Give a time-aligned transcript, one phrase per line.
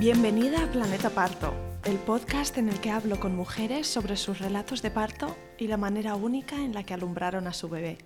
[0.00, 1.52] Bienvenida a Planeta Parto,
[1.84, 5.76] el podcast en el que hablo con mujeres sobre sus relatos de parto y la
[5.76, 7.98] manera única en la que alumbraron a su bebé.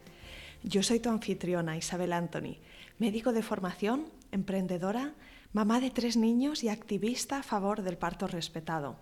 [0.64, 2.56] Yo soy tu anfitriona, Isabel Anthony,
[2.98, 5.14] médico de formación, emprendedora,
[5.52, 8.98] mamá de tres niños y activista a favor del parto respetado.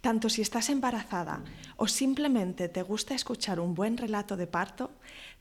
[0.00, 1.42] Tanto si estás embarazada
[1.76, 4.90] o simplemente te gusta escuchar un buen relato de parto,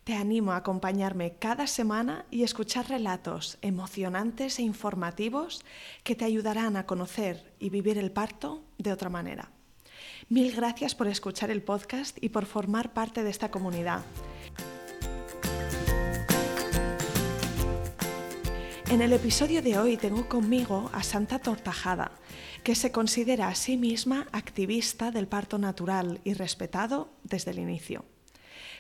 [0.04, 5.64] te animo a acompañarme cada semana y escuchar relatos emocionantes e informativos
[6.04, 9.52] que te ayudarán a conocer y vivir el parto de otra manera.
[10.30, 14.04] Mil gracias por escuchar el podcast y por formar parte de esta comunidad.
[18.94, 22.12] En el episodio de hoy tengo conmigo a Santa Tortajada,
[22.64, 28.06] que se considera a sí misma activista del parto natural y respetado desde el inicio.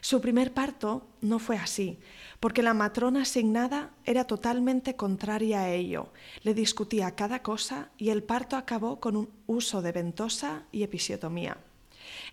[0.01, 1.97] Su primer parto no fue así,
[2.39, 8.21] porque la matrona asignada era totalmente contraria a ello, le discutía cada cosa y el
[8.21, 11.57] parto acabó con un uso de ventosa y episiotomía.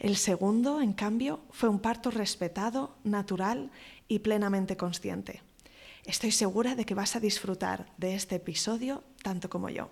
[0.00, 3.70] El segundo, en cambio, fue un parto respetado, natural
[4.06, 5.40] y plenamente consciente.
[6.04, 9.90] Estoy segura de que vas a disfrutar de este episodio tanto como yo.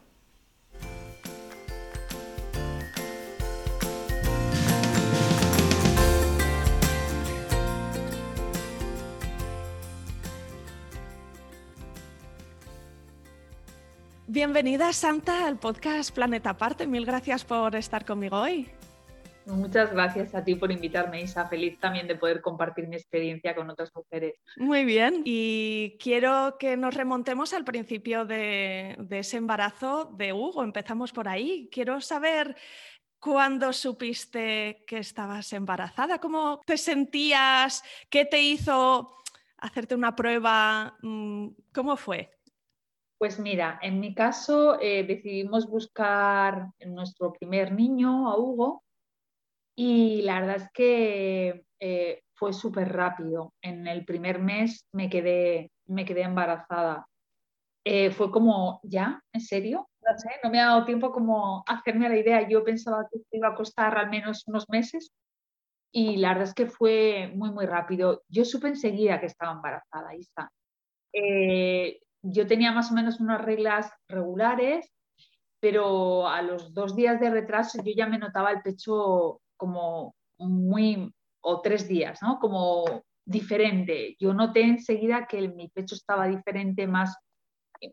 [14.26, 16.86] Bienvenida Santa al podcast Planeta Aparte.
[16.86, 18.70] Mil gracias por estar conmigo hoy.
[19.48, 21.48] Muchas gracias a ti por invitarme, Isa.
[21.48, 24.34] Feliz también de poder compartir mi experiencia con otras mujeres.
[24.58, 30.62] Muy bien, y quiero que nos remontemos al principio de, ese embarazo de Hugo.
[30.62, 31.68] Empezamos por ahí.
[31.72, 32.56] Quiero saber
[33.18, 39.16] cuándo supiste que estabas embarazada, cómo te sentías, qué te hizo
[39.56, 42.30] hacerte una prueba, mm, ¿cómo fue?
[43.16, 48.84] Pues mira, en mi caso eh, decidimos buscar nuestro primer niño, a Hugo,
[49.80, 53.54] y la verdad es que eh, fue súper rápido.
[53.62, 57.06] En el primer mes me quedé, me quedé embarazada.
[57.84, 59.22] Eh, fue como, ¿ya?
[59.32, 59.88] ¿En serio?
[60.04, 62.48] No sé, no me ha dado tiempo como hacerme la idea.
[62.48, 65.12] Yo pensaba que iba a costar al menos unos meses
[65.92, 68.24] y la verdad es que fue muy, muy rápido.
[68.28, 70.50] Yo supe enseguida que estaba embarazada, Isa.
[71.12, 74.92] Eh, yo tenía más o menos unas reglas regulares,
[75.60, 81.12] pero a los dos días de retraso yo ya me notaba el pecho como muy,
[81.42, 82.38] o tres días, ¿no?
[82.38, 84.16] Como diferente.
[84.18, 87.14] Yo noté enseguida que mi pecho estaba diferente, más...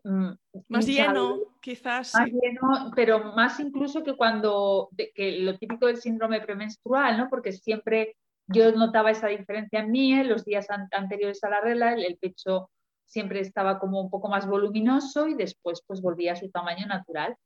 [0.02, 0.30] Mm,
[0.68, 2.14] más lleno, quizás.
[2.14, 7.28] Más lleno, pero más incluso que cuando, que lo típico del síndrome premenstrual, ¿no?
[7.28, 8.16] Porque siempre
[8.48, 12.70] yo notaba esa diferencia en mí, en los días anteriores a la regla, el, pecho
[13.04, 17.36] siempre estaba como un poco más voluminoso y después pues volvía a su tamaño natural.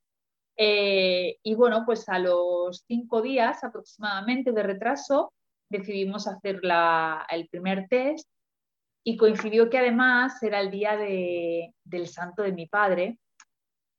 [0.56, 5.32] Eh, y bueno, pues a los cinco días aproximadamente de retraso
[5.70, 6.60] decidimos hacer
[7.30, 8.28] el primer test
[9.04, 13.18] y coincidió que además era el día del santo de mi padre.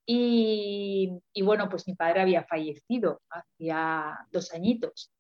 [0.06, 5.12] Y, bueno, pues mi padre había fallecido hacía dos añitos.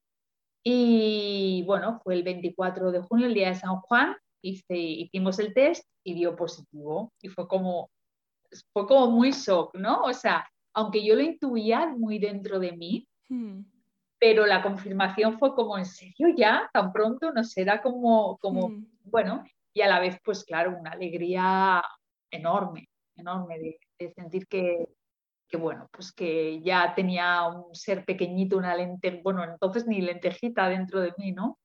[0.63, 5.53] Y bueno, fue el 24 de junio, el día de San Juan, hice, hicimos el
[5.53, 7.13] test y dio positivo.
[7.21, 7.89] Y fue como,
[8.73, 10.01] fue como muy shock, ¿no?
[10.03, 13.61] O sea, aunque yo lo intuía muy dentro de mí, hmm.
[14.19, 16.69] pero la confirmación fue como, ¿en serio ya?
[16.73, 17.31] ¿Tan pronto?
[17.31, 18.85] No será como, como hmm.
[19.03, 19.43] bueno,
[19.73, 21.83] y a la vez, pues claro, una alegría
[22.29, 23.79] enorme, enorme de,
[24.15, 24.87] sentir que,
[25.47, 30.67] que, bueno, pues que ya tenía un ser pequeñito, una lente, bueno, entonces ni lentejita
[30.67, 31.59] dentro de mí, ¿no?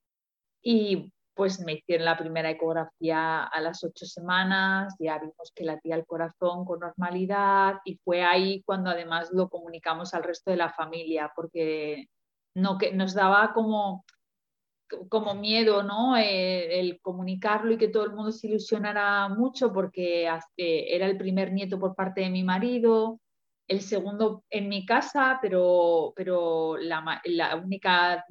[0.63, 5.95] Y pues me hicieron la primera ecografía a las ocho semanas, ya vimos que latía
[5.95, 10.73] el corazón con normalidad y fue ahí cuando además lo comunicamos al resto de la
[10.73, 12.09] familia, porque
[12.55, 14.07] no, que nos daba como,
[15.11, 16.17] como miedo ¿no?
[16.17, 21.53] Eh, el comunicarlo y que todo el mundo se ilusionara mucho porque era el primer
[21.53, 23.21] nieto por parte de mi marido,
[23.69, 28.25] el segundo en mi casa, pero, pero la, la única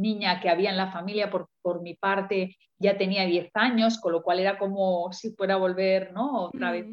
[0.00, 4.12] niña que había en la familia por, por mi parte ya tenía 10 años, con
[4.12, 6.46] lo cual era como si fuera a volver, ¿no?
[6.46, 6.86] Otra vez.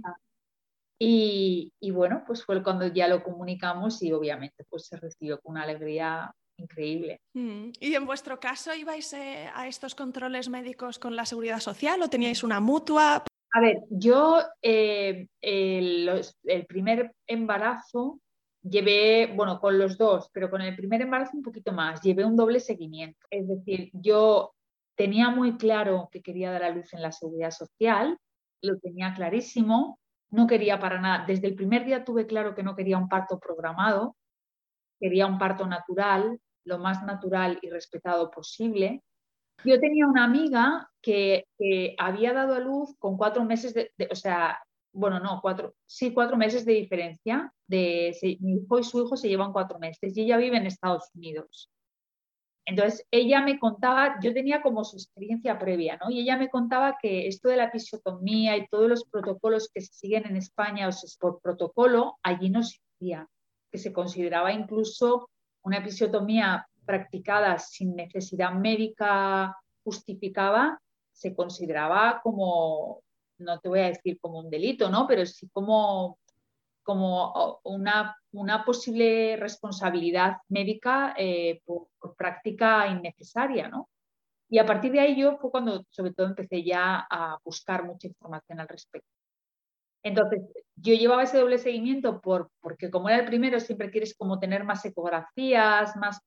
[1.00, 5.54] Y, y, bueno, pues fue cuando ya lo comunicamos y obviamente pues se recibió con
[5.54, 7.21] una alegría increíble.
[7.33, 7.69] Mm.
[7.80, 12.09] ¿Y en vuestro caso ibais eh, a estos controles médicos con la seguridad social o
[12.09, 13.24] teníais una mutua?
[13.54, 18.19] A ver, yo eh, el, el primer embarazo
[18.69, 22.35] llevé, bueno, con los dos, pero con el primer embarazo un poquito más, llevé un
[22.35, 23.19] doble seguimiento.
[23.29, 24.53] Es decir, yo
[24.95, 28.17] tenía muy claro que quería dar a luz en la seguridad social,
[28.61, 29.99] lo tenía clarísimo,
[30.29, 31.25] no quería para nada.
[31.25, 34.15] Desde el primer día tuve claro que no quería un parto programado,
[34.99, 39.03] quería un parto natural, lo más natural y respetado posible.
[39.63, 41.45] Yo tenía una amiga que,
[41.97, 44.59] había dado a luz con cuatro meses de, o sea,
[44.97, 47.53] bueno, no, cuatro, sí, cuatro meses de diferencia.
[47.67, 51.09] De, mi hijo y su hijo se llevan cuatro meses y ella vive en Estados
[51.13, 51.69] Unidos.
[52.65, 56.09] Entonces, ella me contaba, yo tenía como su experiencia previa, ¿no?
[56.09, 59.94] Y ella me contaba que esto de la episiotomía y todos los protocolos que se
[59.94, 63.27] siguen en España, o sea, por protocolo, allí no se hacía,
[63.71, 65.29] que se consideraba incluso
[65.63, 70.81] una episiotomía practicada sin necesidad médica justificaba,
[71.13, 73.01] se consideraba como,
[73.39, 75.07] no te voy a decir como un delito, ¿no?
[75.07, 76.19] Pero sí como,
[76.83, 81.87] como una, una posible responsabilidad médica eh, por,
[82.17, 83.89] práctica innecesaria, ¿no?
[84.49, 88.59] Y a partir de ahí fue cuando sobre todo empecé ya a buscar mucha información
[88.59, 89.09] al respecto.
[90.03, 90.41] Entonces,
[90.75, 94.63] yo llevaba ese doble seguimiento por, porque como era el primero, siempre quieres como tener
[94.63, 96.21] más ecografías, más,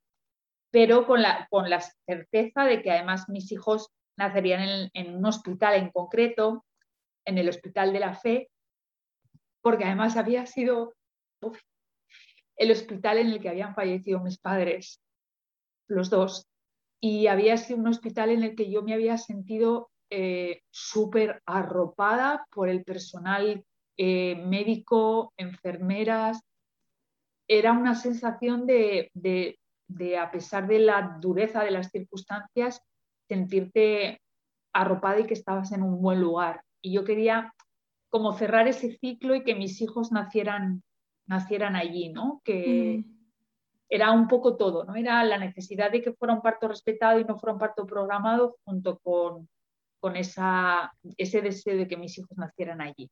[0.70, 5.74] pero con la, con la certeza de que además mis hijos nacerían en, un hospital
[5.74, 6.64] en concreto,
[7.30, 8.50] en el Hospital de la Fe,
[9.62, 10.94] porque además había sido
[12.56, 15.00] el hospital en el que habían fallecido mis padres,
[15.88, 16.46] los dos,
[17.00, 22.46] y había sido un hospital en el que yo me había sentido eh, súper arropada
[22.52, 23.64] por el personal
[23.96, 26.40] eh, médico, enfermeras.
[27.48, 29.10] Era una sensación de,
[30.18, 32.82] a pesar de la dureza de las circunstancias,
[33.28, 34.20] sentirte
[34.74, 36.62] arropada y que estabas en un buen lugar.
[36.80, 37.54] Y yo quería
[38.08, 40.82] como cerrar ese ciclo y que mis hijos nacieran,
[41.26, 42.40] nacieran allí, ¿no?
[42.44, 43.04] Que mm.
[43.88, 44.96] era un poco todo, ¿no?
[44.96, 48.56] Era la necesidad de que fuera un parto respetado y no fuera un parto programado
[48.64, 49.48] junto con,
[50.00, 53.08] con esa, ese deseo de que mis hijos nacieran allí.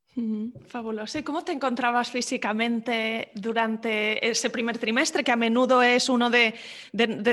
[0.67, 1.19] fabuloso.
[1.19, 6.55] ¿Y cómo te encontrabas físicamente durante ese primer trimestre, que a menudo es uno de,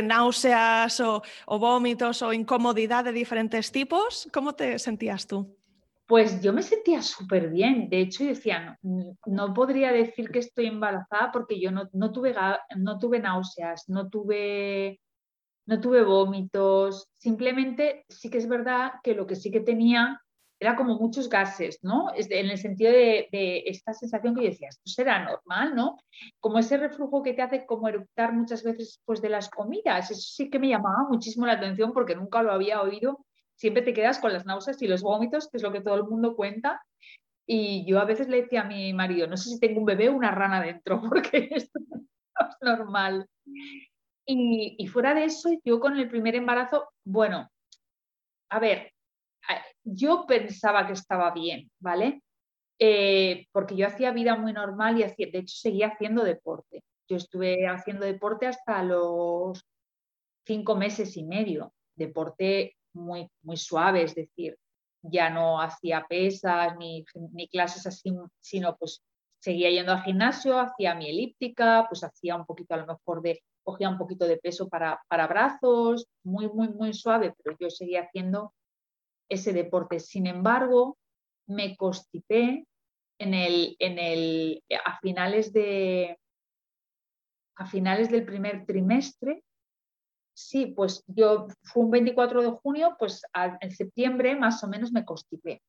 [0.03, 4.27] náuseas o, vómitos o incomodidad de diferentes tipos?
[4.31, 5.55] ¿Cómo te sentías tú?
[6.07, 7.89] Pues yo me sentía súper bien.
[7.89, 12.35] De hecho, decía, no, podría decir que estoy embarazada porque yo no, no, tuve,
[12.75, 14.99] no tuve náuseas, no tuve
[15.65, 20.21] no tuve vómitos, simplemente sí que es verdad que lo que sí que tenía
[20.59, 22.07] era como muchos gases, ¿no?
[22.15, 23.27] En el sentido de,
[23.65, 25.97] esta sensación que yo decía, esto será normal, ¿no?
[26.39, 30.21] Como ese reflujo que te hace como eructar muchas veces después de las comidas, eso
[30.21, 33.25] sí que me llamaba muchísimo la atención porque nunca lo había oído.
[33.55, 36.03] Siempre te quedas con las náuseas y los vómitos, que es lo que todo el
[36.03, 36.83] mundo cuenta.
[37.47, 40.09] Y yo a veces le decía a mi marido, no sé si tengo un bebé
[40.09, 43.27] o una rana dentro, porque esto es normal.
[44.27, 47.49] Y, fuera de eso, yo con el primer embarazo, bueno,
[48.49, 48.91] a ver,
[49.83, 52.23] yo pensaba que estaba bien, ¿vale?
[52.79, 56.83] Eh, porque yo hacía vida muy normal y hacía, de hecho seguía haciendo deporte.
[57.07, 59.63] Yo estuve haciendo deporte hasta los
[60.45, 64.57] cinco meses y medio, deporte muy, muy suave, es decir,
[65.01, 69.03] ya no hacía pesas ni, ni clases así, sino pues
[69.39, 73.41] seguía yendo al gimnasio, hacía mi elíptica, pues hacía un poquito a lo mejor de
[73.65, 78.03] cogía un poquito de peso para, para brazos, muy, muy, muy suave, pero yo seguía
[78.03, 78.53] haciendo
[79.27, 79.99] ese deporte.
[79.99, 80.97] Sin embargo,
[81.47, 82.65] me constipé
[83.19, 86.17] en el, en el, a, finales de,
[87.55, 89.43] a finales del primer trimestre.
[90.35, 93.21] Sí, pues yo fue un 24 de junio, pues
[93.61, 95.61] en septiembre más o menos me constipé.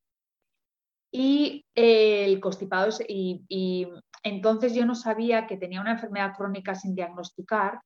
[1.13, 3.87] Y el constipado, y,
[4.25, 7.81] entonces yo no sabía que tenía una enfermedad crónica sin diagnosticar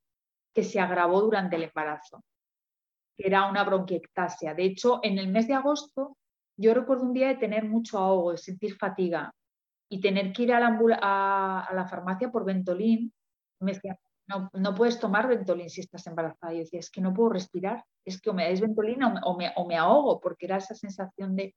[0.55, 2.25] que se agravó durante el embarazo,
[3.17, 4.55] que era una bronquiectasia.
[4.55, 6.17] De hecho, en el mes de agosto
[6.57, 9.35] yo recuerdo un día de tener mucho ahogo, de sentir fatiga
[9.91, 13.13] y tener que ir a la, farmacia por Ventolin.
[13.61, 13.75] Me
[14.53, 16.53] no, puedes tomar Ventolin si estás embarazada.
[16.53, 19.53] Yo decía, es que no puedo respirar, es que o me dais Ventolin o me,
[19.57, 21.55] o me, ahogo, porque era esa sensación de...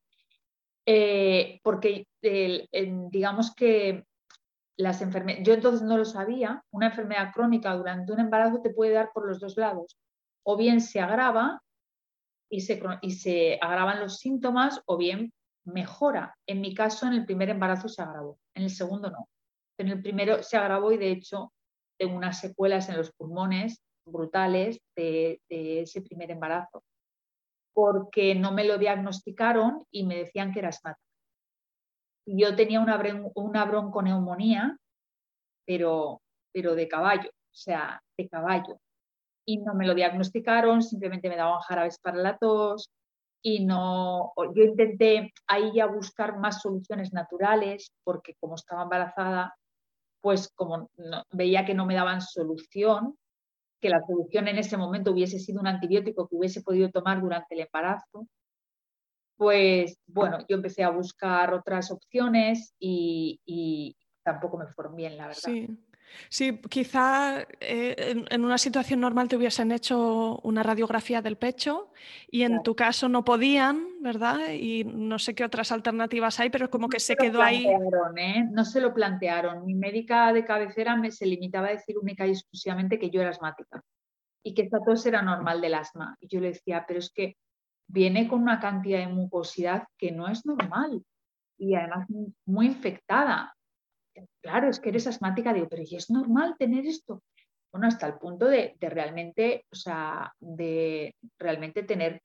[0.85, 4.05] Eh, porque digamos que
[4.75, 8.93] las enfermedades, yo entonces no lo sabía, una enfermedad crónica durante un embarazo te puede
[8.93, 9.97] dar por los dos lados.
[10.43, 11.61] O bien se agrava
[12.49, 16.35] y se, y se agravan los síntomas, o bien mejora.
[16.45, 19.29] En mi caso, en el primer embarazo se agravó, en el segundo no.
[19.77, 21.53] En el primero se agravó y de hecho
[22.03, 26.83] tengo unas secuelas en los pulmones brutales de, ese primer embarazo,
[27.73, 31.01] porque no me lo diagnosticaron y me decían que era asmática
[32.25, 33.01] yo tenía una,
[33.35, 34.77] una bronconeumonía,
[35.65, 36.21] pero,
[36.53, 38.79] pero de caballo, o sea, de caballo.
[39.45, 42.89] Y no me lo diagnosticaron, simplemente me daban jarabes para la tos.
[43.45, 49.53] y no, yo intenté ahí ya buscar más soluciones naturales porque como estaba embarazada,
[50.23, 50.89] pues como
[51.33, 53.17] veía que no me daban solución,
[53.81, 57.55] que la solución en ese momento hubiese sido un antibiótico que hubiese podido tomar durante
[57.55, 58.25] el embarazo,
[59.35, 65.41] pues bueno, yo empecé a buscar otras opciones y, tampoco me fueron bien, la verdad.
[65.43, 65.67] Sí.
[66.29, 71.91] Sí, quizá eh, en, una situación normal te hubiesen hecho una radiografía del pecho
[72.29, 74.51] y en tu caso no podían, ¿verdad?
[74.51, 77.65] Y no sé qué otras alternativas hay, pero como que se, quedó ahí.
[78.17, 78.43] ¿eh?
[78.51, 79.65] No se lo plantearon.
[79.65, 83.31] Mi médica de cabecera me se limitaba a decir única y exclusivamente que yo era
[83.31, 83.81] asmática
[84.43, 86.17] y que esta tos era normal del asma.
[86.19, 87.37] Y yo le decía, pero es que
[87.87, 91.03] viene con una cantidad de mucosidad que no es normal
[91.57, 92.07] y además
[92.45, 93.55] muy infectada
[94.41, 97.23] claro, es que eres asmática, digo, pero ¿y es normal tener esto?
[97.71, 102.21] Bueno, hasta el punto de, realmente, o sea, de realmente tener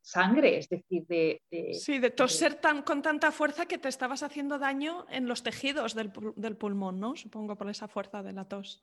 [0.00, 1.40] sangre, es decir, de...
[1.72, 5.94] sí, de toser tan, con tanta fuerza que te estabas haciendo daño en los tejidos
[5.94, 6.10] del,
[6.56, 7.14] pulmón, ¿no?
[7.14, 8.82] Supongo por esa fuerza de la tos.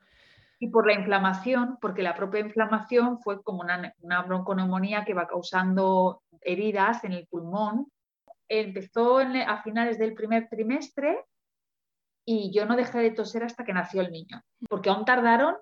[0.59, 5.27] Y por la inflamación, porque la propia inflamación fue como una, una bronconeumonía que va
[5.27, 7.91] causando heridas en el pulmón.
[8.47, 11.25] Empezó a finales del primer trimestre
[12.25, 15.55] y yo no dejé de toser hasta que nació el niño, porque aún tardaron,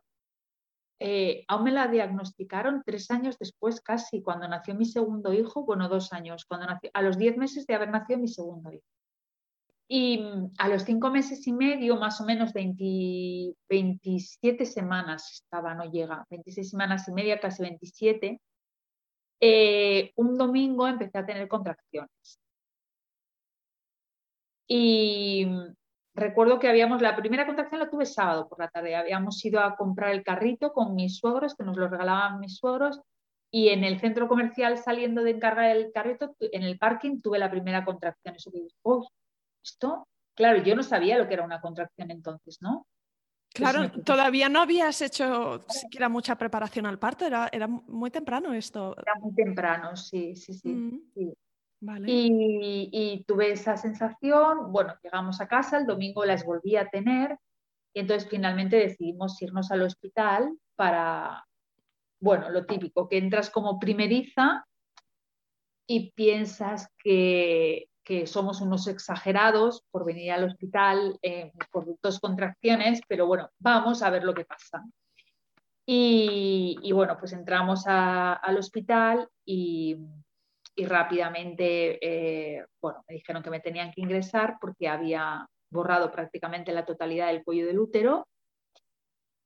[0.99, 5.89] eh, aún me la diagnosticaron tres años después casi, cuando nació mi segundo hijo, bueno,
[5.89, 8.85] dos años, cuando nació, a los diez meses de haber nacido mi segundo hijo.
[9.89, 15.83] Y mm, a los cinco meses y medio, más o menos 27 semanas estaba, no
[15.91, 18.39] llega, 26 semanas y media, casi 27,
[19.41, 22.39] eh, un domingo empecé a tener contracciones.
[24.67, 25.75] Y mm,
[26.15, 29.75] recuerdo que habíamos, la primera contracción la tuve sábado por la tarde, habíamos ido a
[29.75, 33.01] comprar el carrito con mis suegros, que nos lo regalaban mis suegros,
[33.51, 37.51] y en el centro comercial saliendo de encargar el carrito, en el parking tuve la
[37.51, 38.35] primera contracción.
[38.35, 39.05] Eso que uy,
[39.63, 42.87] esto, claro, yo no sabía lo que era una contracción entonces, ¿no?
[43.53, 48.95] Claro, todavía no habías hecho siquiera mucha preparación al parto, era, era muy temprano esto.
[48.97, 50.69] Era muy temprano, sí, sí, sí.
[50.69, 51.11] Mm.
[51.13, 51.33] sí.
[52.05, 57.37] Y, tuve esa sensación, bueno, llegamos a casa, el domingo las volví a tener
[57.93, 61.45] y entonces finalmente decidimos irnos al hospital para,
[62.19, 64.65] bueno, lo típico, que entras como primeriza
[65.87, 67.89] y piensas que,
[68.25, 74.09] somos unos exagerados por venir al hospital eh, por dos contracciones, pero bueno, vamos a
[74.09, 74.83] ver lo que pasa.
[75.85, 79.97] Y, bueno, pues entramos al hospital y
[80.75, 86.71] y rápidamente, eh, bueno, me dijeron que me tenían que ingresar porque había borrado prácticamente
[86.71, 88.27] la totalidad del cuello del útero.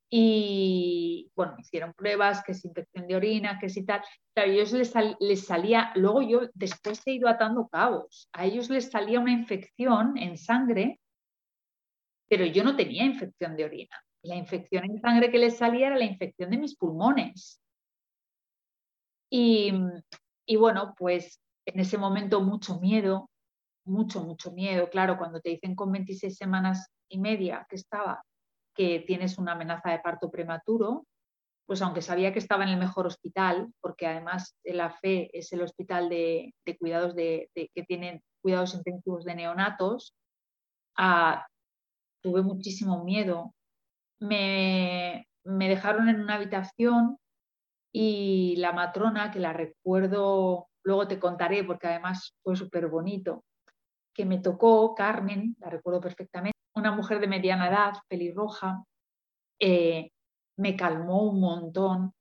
[0.09, 4.01] Y bueno, me hicieron pruebas, que es infección de orina, que si tal.
[4.35, 8.29] a ellos les, les, salía, luego yo después he ido atando cabos.
[8.31, 11.01] A ellos les salía una infección en sangre,
[12.29, 14.01] pero yo no tenía infección de orina.
[14.21, 17.61] La infección en sangre que les salía era la infección de mis pulmones.
[19.29, 19.73] Y,
[20.47, 23.29] y bueno, pues en ese momento mucho miedo,
[23.85, 24.89] mucho, mucho miedo.
[24.89, 28.23] Claro, cuando te dicen con 26 semanas y media que estaba,
[28.73, 31.05] que tienes una amenaza de parto prematuro,
[31.65, 35.61] pues aunque sabía que estaba en el mejor hospital, porque además la FE es el
[35.61, 40.13] hospital de, cuidados de, que tienen cuidados intensivos de neonatos,
[40.95, 41.45] ah,
[42.21, 43.53] tuve muchísimo miedo.
[44.19, 47.17] Me, me dejaron en una habitación
[47.91, 53.43] y la matrona, que la recuerdo, luego te contaré porque además fue súper bonito,
[54.13, 58.83] que me tocó, Carmen, la recuerdo perfectamente, una mujer de mediana edad, pelirroja,
[59.59, 60.11] eh,
[60.57, 62.13] me calmó un montón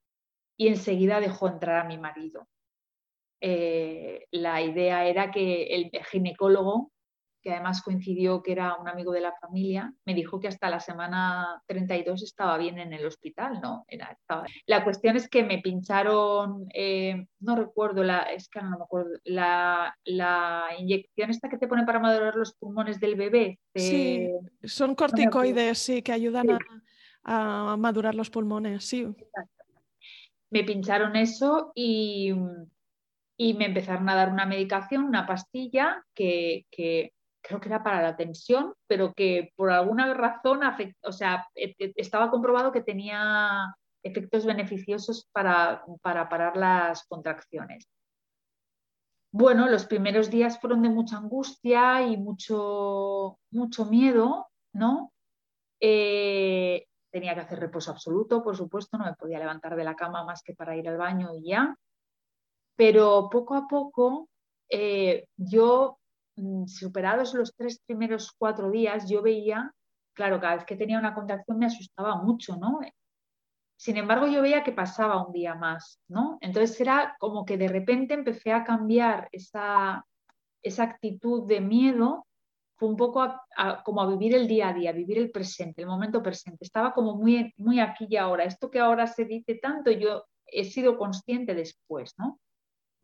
[0.58, 2.46] y enseguida dejó entrar a mi marido.
[3.40, 6.90] Eh, la idea era que el ginecólogo
[7.46, 10.80] que además coincidió que era un amigo de la familia, me dijo que hasta la
[10.80, 13.84] semana 32 estaba bien en el hospital, ¿no?
[13.86, 14.18] Era,
[14.66, 19.10] La cuestión es que me pincharon, eh, no recuerdo, la, es que no me acuerdo,
[19.22, 19.94] la,
[20.76, 23.60] inyección esta que te pone para madurar los pulmones del bebé.
[23.76, 24.28] Sí,
[24.64, 26.48] son corticoides, sí, que ayudan
[27.22, 29.06] A, madurar los pulmones, sí.
[30.50, 32.32] Me pincharon eso y,
[33.36, 37.12] y me empezaron a dar una medicación, una pastilla que, que
[37.46, 40.60] creo que era para la tensión, pero que por alguna razón
[41.02, 47.88] o sea, e, e, estaba comprobado que tenía efectos beneficiosos para, para parar las contracciones.
[49.32, 55.12] Bueno, los primeros días fueron de mucha angustia y mucho, mucho miedo, ¿no?
[55.80, 60.24] Eh, tenía que hacer reposo absoluto, por supuesto, no me podía levantar de la cama
[60.24, 61.76] más que para ir al baño y ya.
[62.76, 64.28] Pero poco a poco
[64.68, 65.98] eh, yo,
[66.66, 69.72] superados los tres primeros cuatro días, yo veía,
[70.14, 72.80] claro, cada vez que tenía una contracción me asustaba mucho, ¿no?
[73.78, 76.38] Sin embargo, yo veía que pasaba un día más, ¿no?
[76.40, 80.04] Entonces era como que de repente empecé a cambiar esa,
[80.62, 82.26] esa actitud de miedo,
[82.78, 83.26] fue un poco
[83.84, 86.64] como a vivir el día a día, vivir el presente, el momento presente.
[86.64, 88.44] Estaba como muy, muy aquí y ahora.
[88.44, 92.38] Esto que ahora se dice tanto, yo he sido consciente después, ¿no?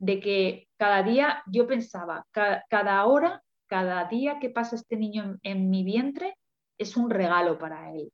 [0.02, 5.70] De que cada día yo pensaba, cada, hora, cada día que pasa este niño en
[5.70, 6.36] mi vientre
[6.76, 8.10] es un regalo para él.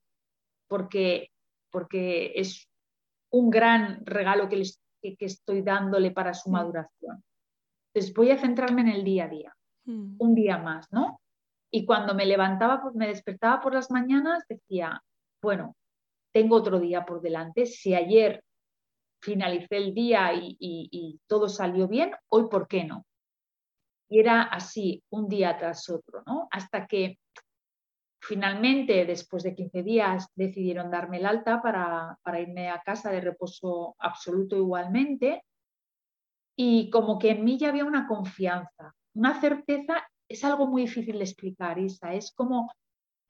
[0.69, 1.31] Porque
[1.71, 2.69] porque es
[3.31, 4.63] un gran regalo que,
[5.03, 7.23] estoy dándole para su maduración.
[7.93, 10.17] Entonces voy a centrarme en el día a día, mm.
[10.19, 11.21] un día más, ¿no?
[11.71, 15.03] Y cuando me levantaba, pues, me despertaba por las mañanas, decía,
[15.43, 15.77] bueno,
[16.33, 17.67] tengo otro día por delante.
[17.67, 18.43] Si ayer
[19.21, 23.05] finalicé el día y, y, todo salió bien, hoy ¿por qué no?
[24.11, 26.49] Y era así, un día tras otro, ¿no?
[26.51, 27.19] Hasta que
[28.21, 33.95] Finalmente, después de 15 días, decidieron darme el alta para, irme a casa de reposo
[33.99, 35.45] absoluto igualmente.
[36.57, 41.19] Y como que en mí ya había una confianza, una certeza, es algo muy difícil
[41.19, 42.13] de explicar, Isa.
[42.13, 42.71] Es como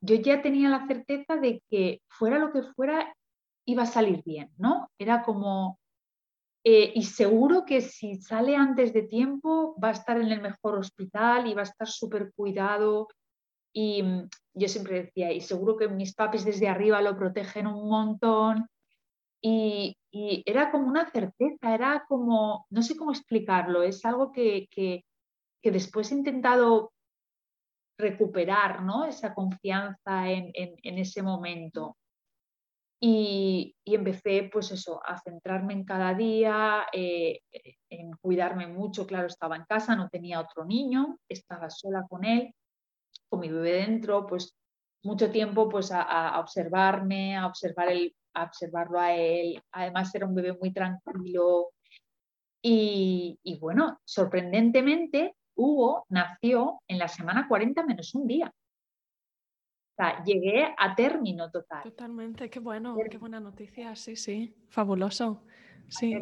[0.00, 3.14] yo ya tenía la certeza de que fuera lo que fuera,
[3.66, 4.90] iba a salir bien, ¿no?
[4.98, 5.77] Era como,
[6.70, 10.76] eh, y seguro que si sale antes de tiempo, va a estar en el mejor
[10.76, 13.08] hospital y va a estar súper cuidado
[13.72, 17.88] y mm, yo siempre decía, y seguro que mis papis desde arriba lo protegen un
[17.88, 18.68] montón.
[19.40, 25.04] Y, era como una certeza, era como, no sé cómo explicarlo, es algo que, que,
[25.62, 26.92] después he intentado
[27.98, 29.06] recuperar, ¿no?
[29.06, 31.96] Esa confianza en, en, ese momento.
[33.00, 37.40] Y, empecé, pues eso, a centrarme en cada día, eh,
[37.90, 39.06] en cuidarme mucho.
[39.06, 42.52] Claro, estaba en casa, no tenía otro niño, estaba sola con él
[43.28, 44.56] con mi bebé dentro, pues
[45.02, 49.62] mucho tiempo pues a, observarme, a, observar el, a observarlo a él.
[49.72, 51.70] Además era un bebé muy tranquilo.
[52.60, 58.52] Y, bueno, sorprendentemente, Hugo nació en la semana 40 menos un día.
[59.98, 61.82] O sea, llegué a término total.
[61.82, 65.42] Totalmente, qué bueno, qué buena noticia, sí, sí, fabuloso.
[65.88, 66.14] Sí.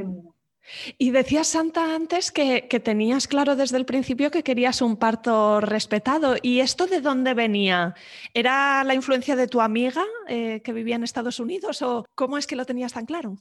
[0.97, 6.37] Y decías, Santa, antes que, tenías claro desde el principio que querías un parto respetado.
[6.41, 7.95] ¿Y esto de dónde venía?
[8.33, 12.47] ¿Era la influencia de tu amiga eh, que vivía en Estados Unidos o cómo es
[12.47, 13.37] que lo tenías tan claro?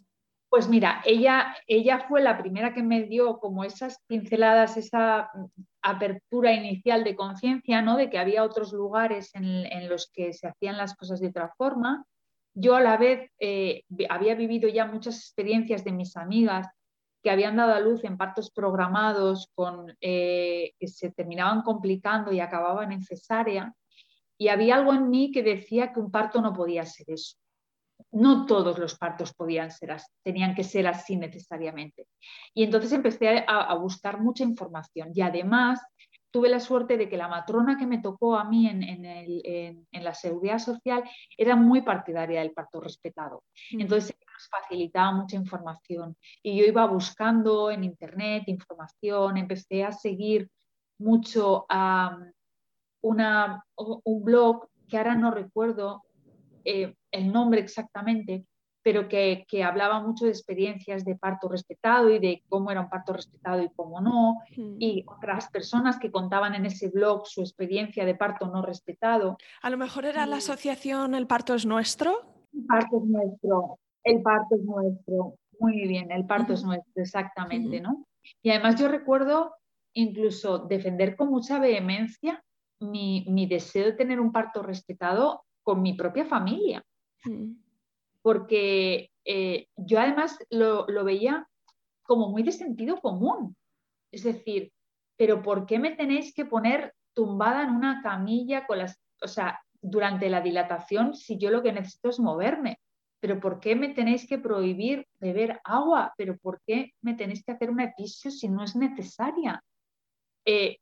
[0.56, 5.30] Pues mira, ella, ella fue la primera que me dio como esas pinceladas, esa
[5.82, 7.98] apertura inicial de conciencia, ¿no?
[7.98, 12.06] De que había otros lugares en, los que se hacían las cosas de otra forma.
[12.54, 16.70] Yo a la vez eh, había vivido ya muchas experiencias de mis amigas
[17.22, 22.40] que habían dado a luz en partos programados con, eh, que se terminaban complicando y
[22.40, 23.74] acababan en cesárea.
[24.38, 27.36] Y había algo en mí que decía que un parto no podía ser eso.
[28.16, 32.08] No todos los partos podían ser así, tenían que ser así necesariamente.
[32.54, 35.82] Y entonces empecé a, buscar mucha información y además
[36.32, 40.14] tuve la suerte de que la matrona que me tocó a mí en, en, la
[40.14, 41.04] seguridad social
[41.38, 43.44] era muy partidaria del parto respetado.
[43.74, 43.82] Mm.
[43.82, 44.16] Entonces
[44.50, 46.16] facilitaba mucha información.
[46.42, 50.50] Y yo iba buscando en internet información, empecé a seguir
[51.00, 52.18] mucho a
[53.02, 56.04] una, un blog que ahora no recuerdo
[56.66, 58.46] eh, el nombre exactamente,
[58.84, 62.90] pero que, que, hablaba mucho de experiencias de parto respetado y de cómo era un
[62.90, 64.76] parto respetado y cómo no, hmm.
[64.80, 69.38] y otras personas que contaban en ese blog su experiencia de parto no respetado.
[69.62, 72.36] A lo mejor era la asociación El Parto es Nuestro.
[72.54, 77.82] El parto es nuestro, el parto es nuestro, muy bien, el parto es nuestro, exactamente,
[77.82, 78.06] ¿no?
[78.42, 79.56] Y además yo recuerdo
[79.94, 82.44] incluso defender con mucha vehemencia
[82.80, 86.82] mi, deseo de tener un parto respetado con mi propia familia.
[88.22, 91.46] Porque eh, yo además lo, lo, veía
[92.04, 93.58] como muy de sentido común.
[94.12, 94.72] Es decir,
[95.18, 99.60] pero ¿por qué me tenéis que poner tumbada en una camilla con las, o sea,
[99.82, 102.80] durante la dilatación si yo lo que necesito es moverme?
[103.26, 106.14] pero ¿por qué me tenéis que prohibir beber agua?
[106.16, 109.64] ¿Pero por qué me tenéis que hacer una episio si no es necesaria?
[110.46, 110.78] Eh,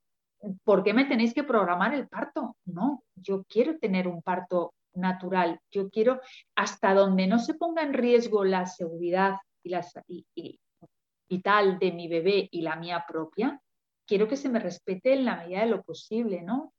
[0.63, 2.57] ¿Por qué me tenéis que programar el parto?
[2.65, 6.21] No, yo quiero tener un parto natural, yo quiero,
[6.55, 9.85] hasta donde no se ponga en riesgo la seguridad y la,
[11.29, 13.59] vital de mi bebé y la mía propia,
[14.05, 16.73] quiero que se me respete en la medida de lo posible, ¿no?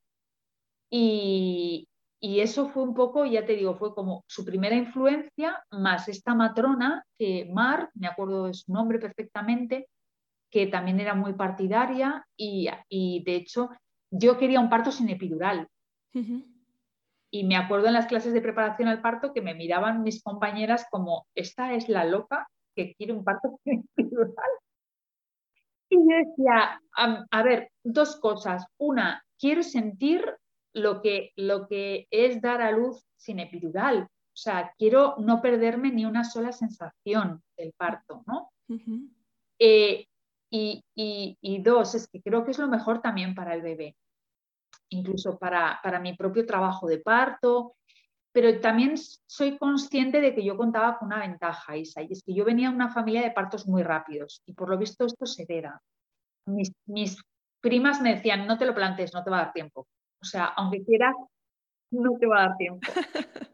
[0.90, 1.88] Y,
[2.20, 6.34] y eso fue un poco, ya te digo, fue como su primera influencia, más esta
[6.34, 9.88] matrona, que Mar, me acuerdo de su nombre perfectamente,
[10.54, 12.70] que también era muy partidaria y,
[13.24, 13.70] de hecho
[14.12, 15.66] yo quería un parto sin epidural.
[17.32, 20.86] Y me acuerdo en las clases de preparación al parto que me miraban mis compañeras
[20.92, 24.50] como, esta es la loca que quiere un parto sin epidural.
[25.88, 28.64] Y yo decía, a, ver, dos cosas.
[28.78, 30.24] Una, quiero sentir
[30.72, 34.04] lo que, lo que es dar a luz sin epidural.
[34.04, 38.50] O sea, quiero no perderme ni una sola sensación del parto, ¿no?
[39.58, 40.06] Eh,
[40.54, 43.96] y, y, dos, es que creo que es lo mejor también para el bebé,
[44.90, 47.74] incluso para, para mi propio trabajo de parto,
[48.32, 52.34] pero también soy consciente de que yo contaba con una ventaja, Isa, y es que
[52.34, 55.42] yo venía de una familia de partos muy rápidos y por lo visto esto se
[55.42, 55.80] hereda.
[56.46, 57.16] Mis, mis
[57.60, 59.88] primas me decían, no te lo plantes, no te va a dar tiempo.
[60.22, 61.14] O sea, aunque quieras,
[61.90, 62.80] no te va a dar tiempo.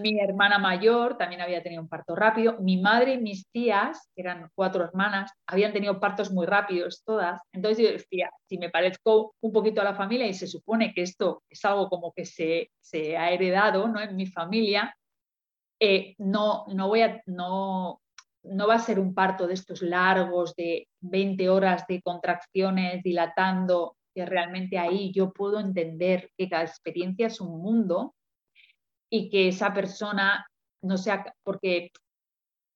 [0.00, 2.56] Mi hermana mayor también había tenido un parto rápido.
[2.60, 7.40] Mi madre y mis tías, que eran cuatro hermanas, habían tenido partos muy rápidos todas.
[7.52, 11.02] Entonces yo decía, si me parezco un poquito a la familia y se supone que
[11.02, 14.00] esto es algo como que se, se ha heredado ¿no?
[14.00, 14.96] en mi familia,
[15.80, 18.00] eh, no, no, voy a, no,
[18.42, 23.96] no va a ser un parto de estos largos, de 20 horas de contracciones dilatando,
[24.14, 28.14] que realmente ahí yo puedo entender que cada experiencia es un mundo
[29.10, 30.46] y que esa persona
[30.82, 31.90] no sea, porque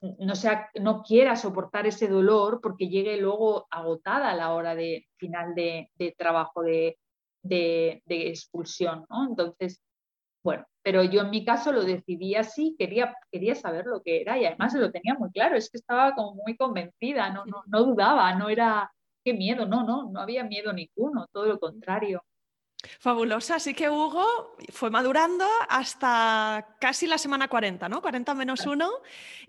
[0.00, 5.06] no, sea, no quiera soportar ese dolor porque llegue luego agotada a la hora de
[5.16, 6.96] final de, trabajo de,
[7.42, 9.04] de, expulsión.
[9.10, 9.28] ¿no?
[9.28, 9.82] Entonces,
[10.42, 14.38] bueno, pero yo en mi caso lo decidí así, quería, quería saber lo que era
[14.38, 17.84] y además lo tenía muy claro, es que estaba como muy convencida, no, no, no
[17.84, 18.90] dudaba, no era,
[19.22, 22.22] qué miedo, no, no, no había miedo ninguno, todo lo contrario.
[22.98, 28.00] Fabulosa, así que Hugo fue madurando hasta casi la semana 40, ¿no?
[28.00, 28.90] 40 menos 1.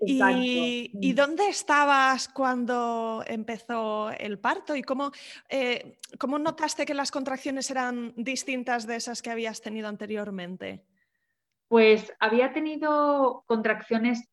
[0.05, 1.15] Y, mm.
[1.15, 4.75] dónde estabas cuando empezó el parto?
[4.75, 5.11] ¿Y cómo,
[5.49, 10.83] eh, cómo notaste que las contracciones eran distintas de esas que habías tenido anteriormente?
[11.67, 14.27] Pues había tenido contracciones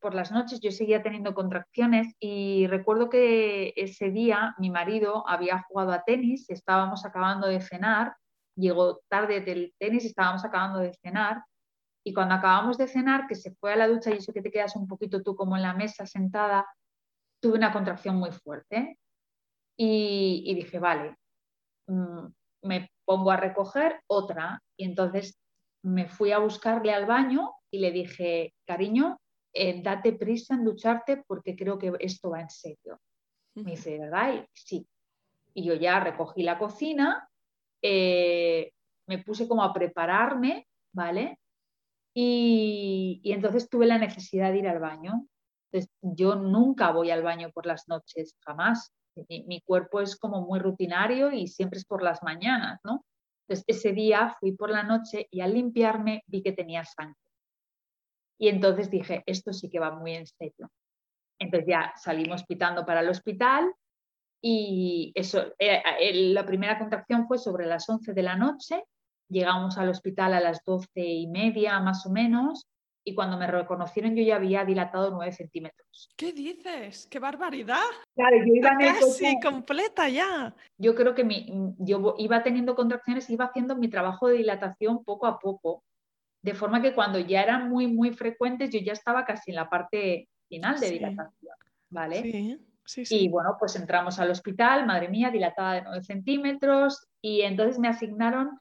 [0.00, 5.62] por las noches, yo seguía teniendo contracciones y recuerdo que ese día mi marido había
[5.62, 8.16] jugado a tenis, estábamos acabando de cenar,
[8.56, 11.42] llegó tarde del tenis, estábamos acabando de cenar
[12.04, 14.52] y cuando acabamos de cenar, que se fue a la ducha y eso que te
[14.52, 16.64] quedas un poquito tú como en la mesa sentada,
[17.42, 18.98] tuve una contracción muy fuerte
[19.76, 21.16] y, dije, vale,
[21.88, 22.26] mm,
[22.62, 25.38] me pongo a recoger otra y entonces
[25.82, 29.18] me fui a buscarle al baño y le dije, cariño,
[29.52, 33.00] eh, date prisa en ducharte porque creo que esto va en serio.
[33.54, 34.46] Me dice, ¿verdad?
[34.52, 34.86] sí.
[35.54, 37.26] Y yo ya recogí la cocina,
[37.80, 38.72] eh,
[39.06, 41.38] me puse como a prepararme, ¿vale?
[42.14, 45.26] Y, entonces tuve la necesidad de ir al baño.
[45.70, 48.92] Entonces, yo nunca voy al baño por las noches, jamás.
[49.28, 53.04] Mi, mi, cuerpo es como muy rutinario y siempre es por las mañanas, ¿no?
[53.48, 57.25] Entonces, ese día fui por la noche y al limpiarme vi que tenía sangre.
[58.38, 60.70] Y entonces dije, esto sí que va muy en serio.
[61.38, 63.72] Entonces ya salimos pitando para el hospital
[64.42, 68.84] y eso, eh, eh, la primera contracción fue sobre las 11 de la noche,
[69.28, 72.66] llegamos al hospital a las 12 y media más o menos
[73.04, 76.08] y cuando me reconocieron yo ya había dilatado 9 centímetros.
[76.16, 77.06] ¿Qué dices?
[77.06, 77.84] ¡Qué barbaridad!
[78.14, 80.54] Claro, yo iba Casi completa ya.
[80.78, 85.26] Yo creo que mi, yo iba teniendo contracciones, iba haciendo mi trabajo de dilatación poco
[85.26, 85.84] a poco
[86.46, 89.68] de forma que cuando ya eran muy, muy frecuentes, yo ya estaba casi en la
[89.68, 91.56] parte final de dilatación,
[91.90, 92.22] ¿vale?
[92.22, 93.24] Sí, sí, sí.
[93.24, 97.88] Y bueno, pues entramos al hospital, madre mía, dilatada de 9 centímetros, y entonces me
[97.88, 98.60] asignaron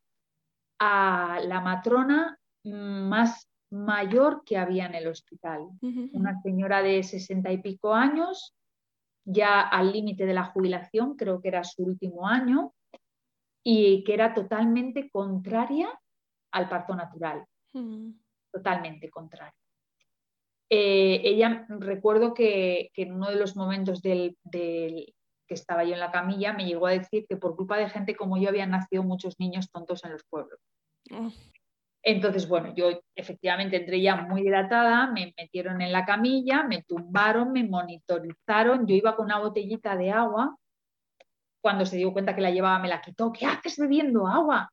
[0.80, 5.68] a la matrona más mayor que había en el hospital,
[6.14, 8.56] una señora de 60 y pico años,
[9.26, 12.74] ya al límite de la jubilación, creo que era su último año,
[13.64, 15.88] y que era totalmente contraria
[16.52, 17.46] al parto natural.
[17.76, 18.12] Mm.
[18.52, 19.54] Totalmente contrario.
[20.70, 25.14] Eh, ella, recuerdo que, en uno de los momentos del, que
[25.48, 28.38] estaba yo en la camilla, me llegó a decir que por culpa de gente como
[28.38, 30.60] yo habían nacido muchos niños tontos en los pueblos.
[31.12, 31.32] Oh.
[32.02, 37.52] Entonces, bueno, yo efectivamente entré ya muy hidratada, me metieron en la camilla, me tumbaron,
[37.52, 40.56] me monitorizaron, yo iba con una botellita de agua,
[41.62, 44.72] cuando se dio cuenta que la llevaba me la quitó, ¿qué haces bebiendo agua?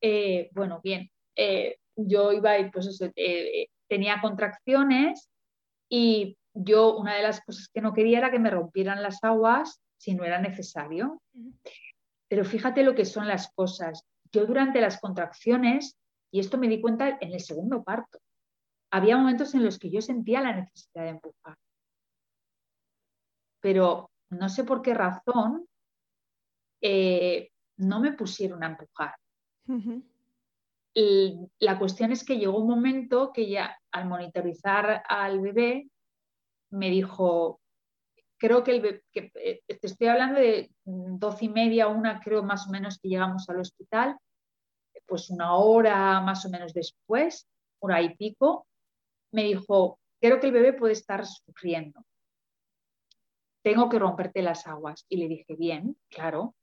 [0.00, 5.28] Eh, bueno, bien, eh, yo iba y pues eso, eh, tenía contracciones
[5.88, 9.80] y yo una de las cosas que no quería era que me rompieran las aguas
[9.98, 11.20] si no era necesario.
[12.28, 14.04] Pero fíjate lo que son las cosas.
[14.32, 15.96] Yo durante las contracciones,
[16.30, 18.18] y esto me di cuenta en el segundo parto,
[18.90, 21.56] había momentos en los que yo sentía la necesidad de empujar.
[23.60, 25.66] Pero no sé por qué razón,
[26.80, 29.14] eh, no me pusieron a empujar.
[30.94, 35.88] La cuestión es que llegó un momento que ya al monitorizar al bebé
[36.70, 37.60] me dijo,
[38.38, 39.02] creo que, el
[39.34, 43.48] eh, te estoy hablando de doce y media, una creo más o menos que llegamos
[43.48, 44.16] al hospital,
[45.06, 47.48] pues una hora más o menos después,
[47.80, 48.66] hora y pico,
[49.32, 52.04] me dijo, creo que el bebé puede estar sufriendo.
[53.62, 55.04] Tengo que romperte las aguas.
[55.08, 56.54] Y le dije, bien, claro.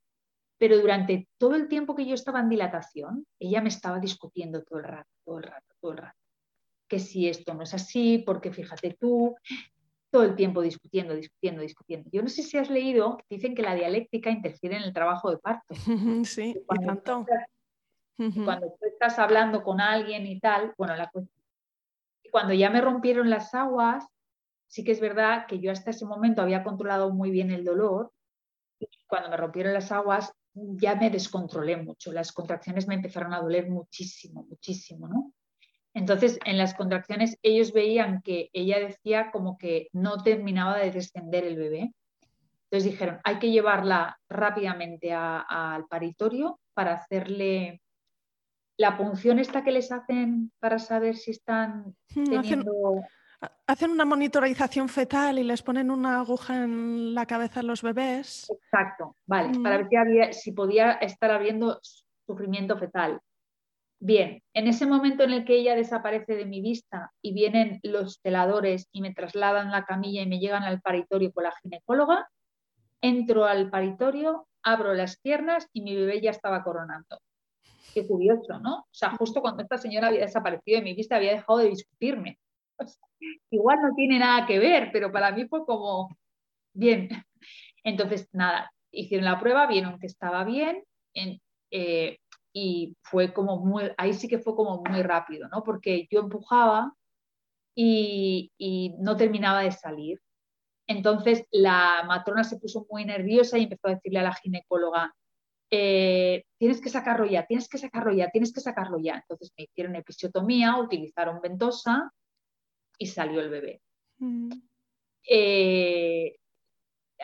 [0.61, 4.77] Pero durante todo el tiempo que yo estaba en dilatación, ella me estaba discutiendo todo
[4.77, 6.19] el rato, todo el rato, todo el rato.
[6.87, 9.35] Que si esto no es así, porque fíjate tú,
[10.11, 12.11] todo el tiempo discutiendo, discutiendo, discutiendo.
[12.13, 15.39] Yo no sé si has leído, dicen que la dialéctica interfiere en el trabajo de
[15.39, 15.69] parto.
[16.27, 17.25] Sí, y tanto.
[18.45, 21.09] cuando tú estás hablando con alguien y tal, bueno, la
[22.29, 24.05] cuando ya me rompieron las aguas,
[24.67, 28.11] sí que es verdad que yo hasta ese momento había controlado muy bien el dolor
[28.77, 33.39] y cuando me rompieron las aguas ya me descontrolé mucho, las contracciones me empezaron a
[33.39, 35.33] doler muchísimo, muchísimo, ¿no?
[35.93, 41.43] Entonces, en las contracciones ellos veían que ella decía como que no terminaba de descender
[41.43, 41.93] el bebé.
[42.69, 47.81] Entonces dijeron, hay que llevarla rápidamente al paritorio para hacerle
[48.77, 53.01] la punción esta que les hacen para saber si están hmm, teniendo...
[53.65, 58.47] Hacen, una monitorización fetal y les ponen una aguja en la cabeza a los bebés.
[58.51, 59.89] Exacto, vale, para hmm.
[59.89, 61.79] ver si podía estar habiendo
[62.25, 63.19] sufrimiento fetal.
[63.99, 68.19] Bien, en ese momento en el que ella desaparece de mi vista y vienen los
[68.21, 72.27] celadores y me trasladan la camilla y me llegan al paritorio con la ginecóloga,
[72.99, 77.19] entro al paritorio, abro las piernas y mi bebé ya estaba coronando.
[77.93, 78.79] Qué curioso, ¿no?
[78.79, 82.39] O sea, justo cuando esta señora había desaparecido de mi vista, había dejado de discutirme.
[83.49, 86.15] Igual no tiene nada que ver, pero para mí fue como,
[86.73, 87.09] bien.
[87.83, 90.83] Entonces, nada, hicieron la prueba, vieron que estaba bien.
[91.13, 91.39] En,
[91.71, 92.17] eh,
[92.53, 95.63] y fue como muy, ahí sí que fue como muy rápido, ¿no?
[95.63, 96.93] Porque yo empujaba
[97.75, 98.51] y,
[98.99, 100.19] no terminaba de salir.
[100.87, 105.13] Entonces la matrona se puso muy nerviosa y empezó a decirle a la ginecóloga,
[105.71, 109.15] eh, tienes que sacarlo ya, tienes que sacarlo ya, tienes que sacarlo ya.
[109.15, 112.11] Entonces me hicieron episiotomía, utilizaron ventosa
[113.01, 113.81] y salió el bebé.
[114.19, 114.51] Mm.
[115.27, 116.35] Eh,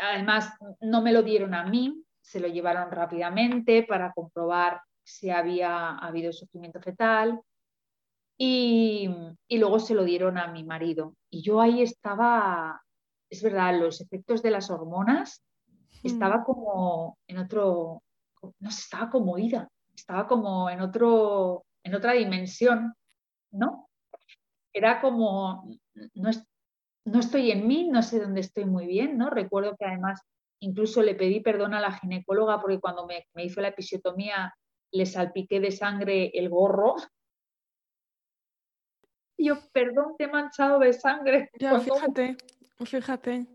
[0.02, 5.90] además, no me lo dieron a mí, se lo llevaron rápidamente para comprobar si había
[5.98, 7.40] habido sufrimiento fetal
[8.40, 9.08] y,
[9.52, 11.13] luego se lo dieron a mi marido.
[11.30, 12.82] Y yo ahí estaba,
[13.30, 15.44] es verdad, los efectos de las hormonas,
[16.02, 16.08] hmm.
[16.08, 18.02] estaba como en otro,
[18.60, 22.96] no sé, estaba como ida, estaba como en, otro, en otra dimensión,
[23.52, 23.87] ¿no?
[24.78, 25.68] Era como,
[26.13, 26.30] no,
[27.06, 29.32] no estoy en mí, no sé dónde estoy muy bien, ¿no?
[29.32, 30.22] Recuerdo que además
[30.60, 34.54] incluso le pedí perdón a la ginecóloga porque cuando me, me hizo la episiotomía
[34.92, 36.96] le salpiqué de sangre el gorro.
[39.40, 41.50] Yo, perdón, te he manchado de sangre.
[41.60, 42.38] Ya, fíjate,
[42.86, 43.48] fíjate.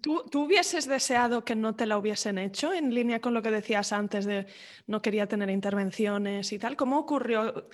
[0.00, 3.50] ¿Tú, ¿Tú, hubieses deseado que no te la hubiesen hecho en línea con lo que
[3.50, 4.46] decías antes de
[4.86, 6.76] no quería tener intervenciones y tal?
[6.76, 7.68] ¿Cómo ocurrió?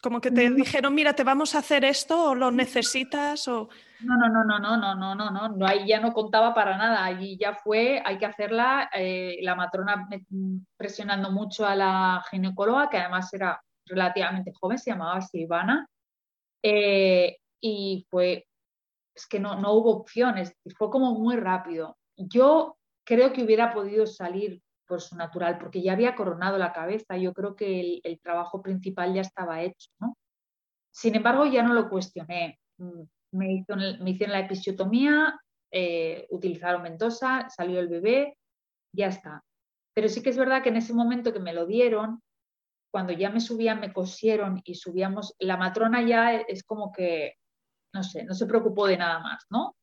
[0.00, 3.68] Como que te dijeron, mira, te vamos a hacer esto o lo necesitas o...
[4.00, 6.76] No, no, no, no, no, no, no, no, no, no, ahí ya no contaba para
[6.76, 10.08] nada, allí ya fue, hay que hacerla, eh, la matrona
[10.76, 15.88] presionando mucho a la ginecóloga, que además era relativamente joven, se llamaba Silvana,
[16.62, 18.46] eh, y fue,
[19.14, 21.98] es que no, no hubo opciones, fue como muy rápido.
[22.16, 27.16] Yo creo que hubiera podido salir por su natural, porque ya había coronado la cabeza,
[27.16, 30.16] yo creo que el, trabajo principal ya estaba hecho, ¿no?
[30.90, 32.58] Sin embargo, ya no lo cuestioné.
[32.78, 35.38] Mm, me, hicieron la episiotomía,
[35.70, 38.36] eh, utilizaron ventosa, salió el bebé,
[38.92, 39.44] ya está.
[39.94, 42.22] Pero sí que es verdad que en ese momento que me lo dieron,
[42.90, 47.34] cuando ya me subían, me cosieron y subíamos, la matrona ya es como que,
[47.92, 49.76] no sé, no se preocupó de nada más, ¿no?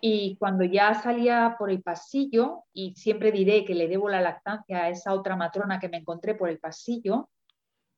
[0.00, 4.84] Y cuando ya salía por el pasillo, y siempre diré que le debo la lactancia
[4.84, 7.30] a esa otra matrona que me encontré por el pasillo,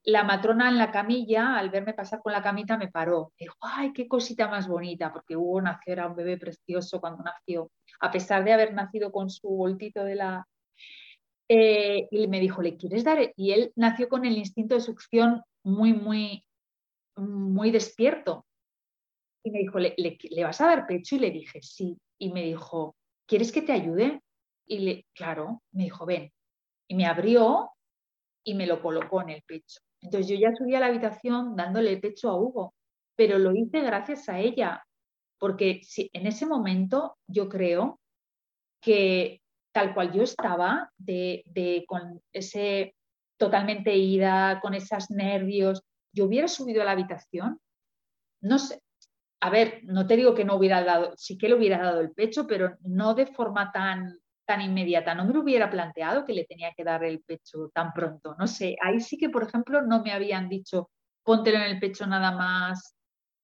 [0.04, 3.32] la matrona en la camilla, al verme pasar con la camita, me paró.
[3.38, 7.70] Dijo, ay, qué cosita más bonita, porque Hugo nació, era un bebé precioso cuando nació,
[8.00, 10.48] a pesar de haber nacido con su voltito de la...
[11.50, 13.32] Eh, y me dijo, ¿le quieres dar?
[13.36, 16.44] Y él nació con el instinto de succión muy, muy,
[17.16, 18.46] muy despierto.
[19.44, 21.16] Y me dijo, ¿Le, le, vas a dar pecho?
[21.16, 21.96] Y le dije, sí.
[22.18, 22.96] Y me dijo,
[23.26, 24.20] ¿quieres que te ayude?
[24.66, 26.32] Y le, claro, me dijo, ven.
[26.88, 27.70] Y me abrió
[28.44, 29.80] y me lo colocó en el pecho.
[30.00, 32.74] Entonces yo ya subí a la habitación dándole el pecho a Hugo,
[33.16, 34.84] pero lo hice gracias a ella,
[35.38, 38.00] porque si, en ese momento yo creo
[38.80, 42.94] que tal cual yo estaba, de, de, con ese
[43.38, 47.60] totalmente ida, con esos nervios, yo hubiera subido a la habitación,
[48.40, 48.80] no sé,
[49.40, 52.10] a ver, no te digo que no hubiera dado, sí que le hubiera dado el
[52.10, 55.14] pecho, pero no de forma tan, tan inmediata.
[55.14, 58.34] No me lo hubiera planteado que le tenía que dar el pecho tan pronto.
[58.38, 60.90] No sé, ahí sí que, por ejemplo, no me habían dicho,
[61.22, 62.96] póntelo en el pecho nada más.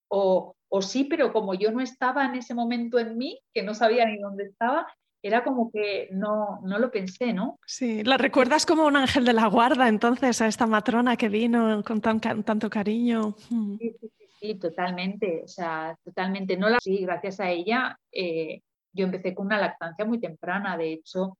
[0.08, 3.74] O, o sí, pero como yo no estaba en ese momento en mí, que no
[3.74, 4.86] sabía ni dónde estaba,
[5.22, 7.58] era como que no, no lo pensé, ¿no?
[7.66, 11.82] Sí, la recuerdas como un ángel de la guarda entonces a esta matrona que vino
[11.82, 13.34] con tan, tanto cariño.
[13.38, 14.10] Sí, sí,
[14.44, 16.56] sí, totalmente, o sea, totalmente.
[16.56, 18.60] No la sí, gracias a ella eh,
[18.92, 21.38] yo empecé con una lactancia muy temprana, de hecho,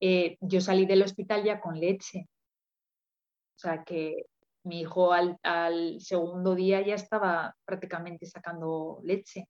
[0.00, 2.26] eh, yo salí del hospital ya con leche.
[3.56, 4.26] O sea que
[4.64, 9.46] mi hijo al, al segundo día ya estaba prácticamente sacando leche.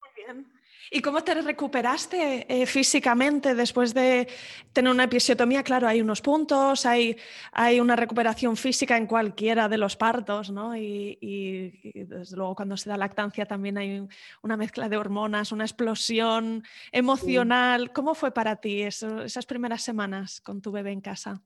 [0.00, 0.52] Muy bien.
[0.90, 4.28] ¿Y cómo te recuperaste eh, físicamente después de
[4.72, 5.62] tener una episiotomía?
[5.62, 7.16] Claro, hay unos puntos, hay,
[7.52, 10.76] hay una recuperación física en cualquiera de los partos, ¿no?
[10.76, 14.06] Y, desde luego cuando se da lactancia también hay
[14.42, 16.62] una mezcla de hormonas, una explosión
[16.92, 17.92] emocional.
[17.92, 21.42] ¿Cómo fue para ti esas primeras semanas con tu bebé en casa?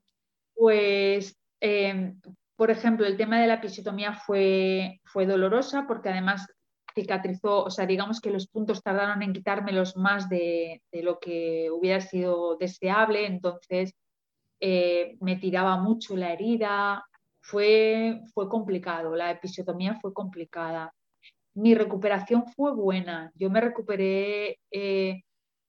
[0.53, 2.19] Pues em,
[2.55, 6.45] por ejemplo, el tema de la episiotomía fue, fue dolorosa porque además
[6.93, 12.01] cicatrizó, o sea, digamos que los puntos tardaron en quitármelos más de, lo que hubiera
[12.01, 13.93] sido deseable, entonces
[14.59, 17.03] eh, me tiraba mucho la herida,
[17.41, 20.93] fue, fue complicado, la episiotomía fue complicada.
[21.53, 25.21] Mi recuperación fue buena, yo me recuperé eh,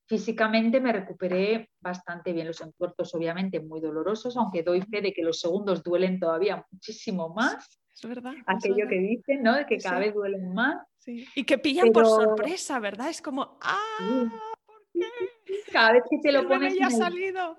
[0.06, 5.22] físicamente, me recuperé bastante bien, los entuertos obviamente muy dolorosos, aunque doy fe de que
[5.22, 7.80] los segundos duelen todavía muchísimo más.
[7.94, 8.34] Es verdad.
[8.46, 9.56] Aquello que dicen, ¿no?
[9.56, 10.86] De que cada vez duelen más.
[11.06, 13.08] Y que pillan por sorpresa, ¿verdad?
[13.08, 14.28] Es como, ¡ah!
[14.66, 15.06] ¿Por qué?
[15.72, 16.74] Cada vez que te lo pones.
[16.74, 17.56] Ya ha salido.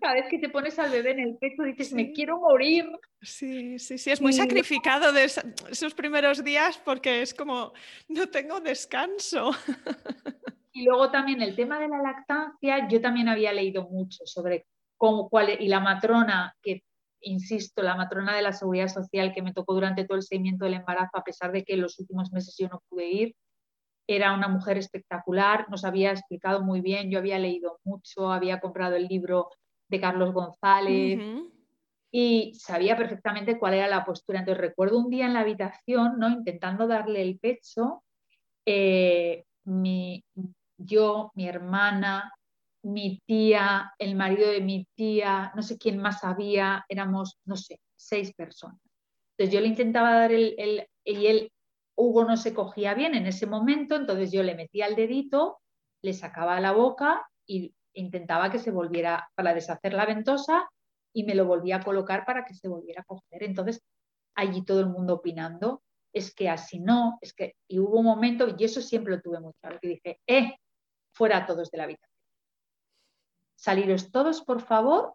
[0.00, 2.90] Cada vez que te pones al bebé en el pecho dices, me quiero morir.
[3.20, 7.72] Sí, sí, sí, es muy sacrificado de esos primeros días porque es como,
[8.08, 9.50] no tengo descanso.
[10.74, 15.28] Y luego también el tema de la lactancia, yo también había leído mucho sobre cómo,
[15.28, 16.82] cuál, y la matrona que
[17.22, 20.74] insisto, la matrona de la Seguridad Social que me tocó durante todo el seguimiento del
[20.74, 23.36] embarazo, a pesar de que en los últimos meses yo no pude ir,
[24.06, 28.96] era una mujer espectacular, nos había explicado muy bien, yo había leído mucho, había comprado
[28.96, 29.48] el libro
[29.88, 31.20] de Carlos González
[32.10, 34.40] y sabía perfectamente cuál era la postura.
[34.40, 36.28] Entonces recuerdo un día en la habitación, ¿no?
[36.28, 38.02] intentando darle el pecho,
[38.66, 40.24] eh, mi,
[40.76, 42.32] yo, mi hermana,
[42.82, 47.78] mi tía, el marido de mi tía, no sé quién más había, éramos, no sé,
[47.96, 48.80] seis personas.
[49.36, 51.52] Entonces yo le intentaba dar el, y él,
[51.96, 55.60] Hugo no se cogía bien en ese momento, entonces yo le metía el dedito,
[56.02, 60.68] le sacaba la boca y intentaba que se volviera para deshacer la ventosa
[61.12, 63.42] y me lo volvía a colocar para que se volviera a coger.
[63.42, 63.82] Entonces
[64.34, 65.82] allí todo el mundo opinando,
[66.14, 69.40] es que así no, es que, y hubo un momento, y eso siempre lo tuve
[69.40, 70.56] muy claro, que dije, eh,
[71.14, 72.11] fuera todos de la habitación
[73.62, 75.14] saliros todos, por favor,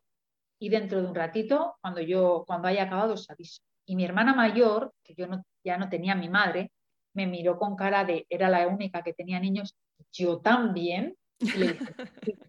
[0.58, 3.62] y dentro de un ratito, cuando yo, cuando haya acabado, os aviso.
[3.86, 6.72] Y mi hermana mayor, que yo no, ya no tenía mi madre,
[7.14, 9.76] me miró con cara de, era la única que tenía niños,
[10.14, 11.96] yo también, y le dije,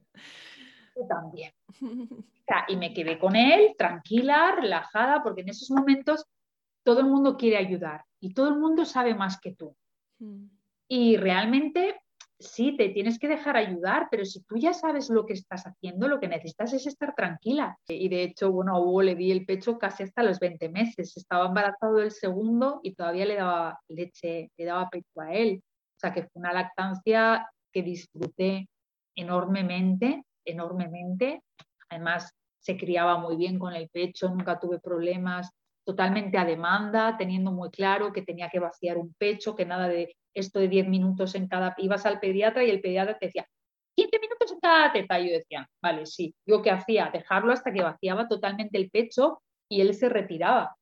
[0.96, 1.52] yo también.
[2.68, 6.24] y me quedé con él, tranquila, relajada, porque en esos momentos
[6.84, 9.76] todo el mundo quiere ayudar y todo el mundo sabe más que tú.
[10.20, 10.46] Mm.
[10.86, 12.00] Y realmente
[12.38, 16.08] sí, te tienes que dejar ayudar, pero si tú ya sabes lo que estás haciendo,
[16.08, 17.76] lo que necesitas es estar tranquila.
[17.88, 21.16] Y de hecho, bueno, le di el pecho casi hasta los 20 meses.
[21.16, 25.62] Estaba embarazado del segundo y todavía le daba leche, le daba pecho a él.
[25.62, 28.68] O sea que fue una lactancia que disfruté
[29.16, 31.42] enormemente, enormemente.
[31.90, 35.50] Además, se criaba muy bien con el pecho, nunca tuve problemas,
[35.84, 40.14] totalmente a demanda, teniendo muy claro que tenía que vaciar un pecho, que nada de
[40.34, 41.74] esto de 10 minutos en cada...
[41.78, 43.46] Ibas al pediatra y el pediatra te decía,
[43.96, 45.20] 15 minutos en cada teta.
[45.20, 46.34] Y yo decía, vale, sí.
[46.46, 50.76] Yo qué hacía, dejarlo hasta que vaciaba totalmente el pecho y él se retiraba.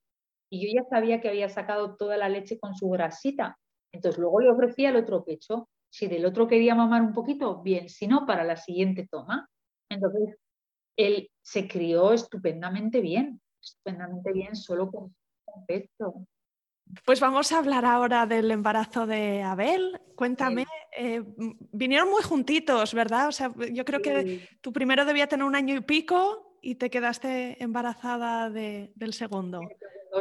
[0.50, 3.58] Y yo ya sabía que había sacado toda la leche con su grasita.
[3.92, 5.68] Entonces luego le ofrecía el otro pecho.
[5.90, 9.48] Si del otro quería mamar un poquito, bien, si no, para la siguiente toma.
[9.90, 10.36] Entonces
[10.96, 15.14] él se crió estupendamente bien estupendamente bien solo con
[15.46, 16.26] un pecho.
[17.04, 20.00] Pues vamos a hablar ahora del embarazo de Abel.
[20.14, 20.66] Cuéntame,
[20.96, 21.22] eh,
[21.72, 23.28] vinieron muy juntitos, ¿verdad?
[23.28, 26.88] O sea, yo creo que tu primero debía tener un año y pico y te
[26.88, 29.60] quedaste embarazada del segundo.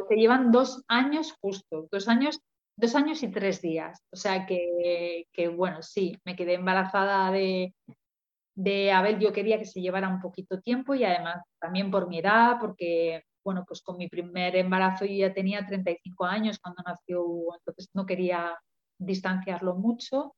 [0.09, 2.41] Te llevan dos años justo, dos años,
[2.76, 4.03] dos años y tres días.
[4.11, 7.74] O sea que, que bueno, sí, me quedé embarazada de,
[8.55, 12.20] de Abel yo quería que se llevara un poquito tiempo y además también por mi
[12.20, 17.24] edad, porque bueno, pues con mi primer embarazo yo ya tenía 35 años cuando nació
[17.24, 18.60] Hugo, entonces no quería
[18.98, 20.36] distanciarlo mucho.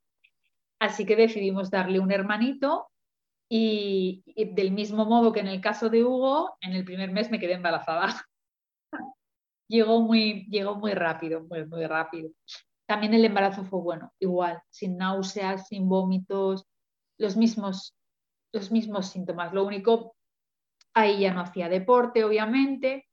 [0.78, 2.90] Así que decidimos darle un hermanito
[3.50, 7.40] y, del mismo modo que en el caso de Hugo, en el primer mes me
[7.40, 8.08] quedé embarazada.
[9.70, 12.30] llegó, muy, llegó muy rápido, muy, muy rápido.
[12.88, 16.66] También el embarazo fue bueno, igual, sin náuseas, sin vómitos,
[17.18, 17.96] los mismos,
[18.52, 19.54] los mismos síntomas.
[19.54, 20.17] Lo único
[20.98, 23.06] Ahí ya no hacía deporte, obviamente,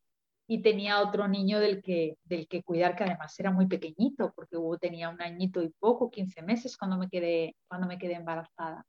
[0.48, 4.56] y tenía otro niño del que, del que cuidar, que además era muy pequeñito, porque
[4.56, 8.86] Hugo tenía un añito y poco, 15 meses, cuando me quedé, cuando me quedé embarazada.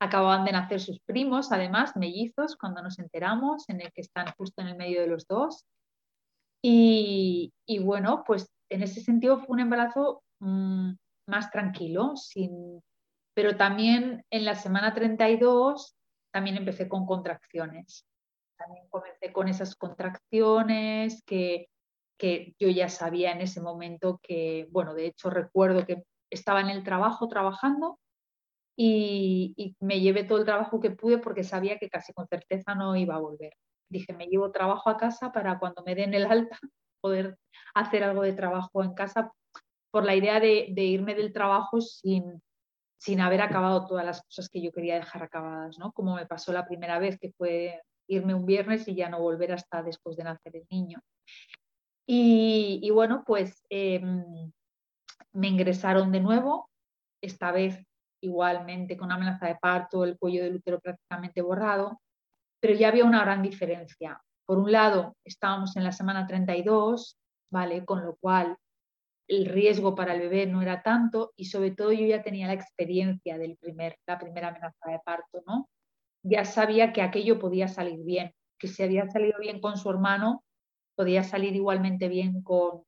[0.00, 4.62] Acababan de nacer sus primos, además, mellizos, cuando nos enteramos, en el que están justo
[4.62, 5.64] en el medio de los dos.
[6.62, 7.52] Y,
[7.82, 10.92] bueno, pues en ese sentido fue un embarazo mm,
[11.26, 12.80] más tranquilo, sin,
[13.34, 15.96] pero también en la semana 32
[16.30, 18.06] también empecé con contracciones
[18.60, 21.68] también comencé con esas contracciones que,
[22.18, 26.68] que yo ya sabía en ese momento que, bueno, de hecho recuerdo que estaba en
[26.68, 27.98] el trabajo trabajando
[28.76, 32.96] y, me llevé todo el trabajo que pude porque sabía que casi con certeza no
[32.96, 33.54] iba a volver.
[33.88, 36.58] Dije, me llevo trabajo a casa para cuando me den el alta
[37.00, 37.38] poder
[37.74, 39.32] hacer algo de trabajo en casa
[39.90, 42.42] por la idea de, de irme del trabajo sin,
[42.98, 45.92] sin haber acabado todas las cosas que yo quería dejar acabadas, ¿no?
[45.92, 47.80] Como me pasó la primera vez, que fue
[48.10, 51.00] irme un viernes y ya no volver hasta después de nacer el niño.
[52.06, 54.50] Y, bueno, pues em,
[55.32, 56.68] me ingresaron de nuevo,
[57.22, 57.86] esta vez
[58.20, 62.00] igualmente con amenaza de parto, el cuello del útero prácticamente borrado,
[62.60, 64.20] pero ya había una gran diferencia.
[64.44, 67.16] Por un lado, estábamos en la semana 32,
[67.52, 67.84] ¿vale?
[67.84, 68.56] Con lo cual
[69.28, 72.54] el riesgo para el bebé no era tanto y sobre todo yo ya tenía la
[72.54, 75.68] experiencia del primer, la primera amenaza de parto, ¿no?
[76.22, 80.44] Ya sabía que aquello podía salir bien, que si había salido bien con su hermano,
[80.94, 82.82] podía salir igualmente bien con,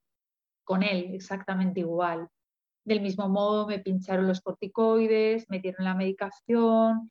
[0.64, 2.28] con él, exactamente igual.
[2.84, 7.10] Del mismo modo me pincharon los corticoides, me dieron la medicación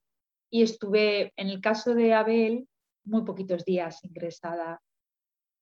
[0.49, 2.67] y estuve, en el caso de Abel,
[3.05, 4.81] muy poquitos días ingresada,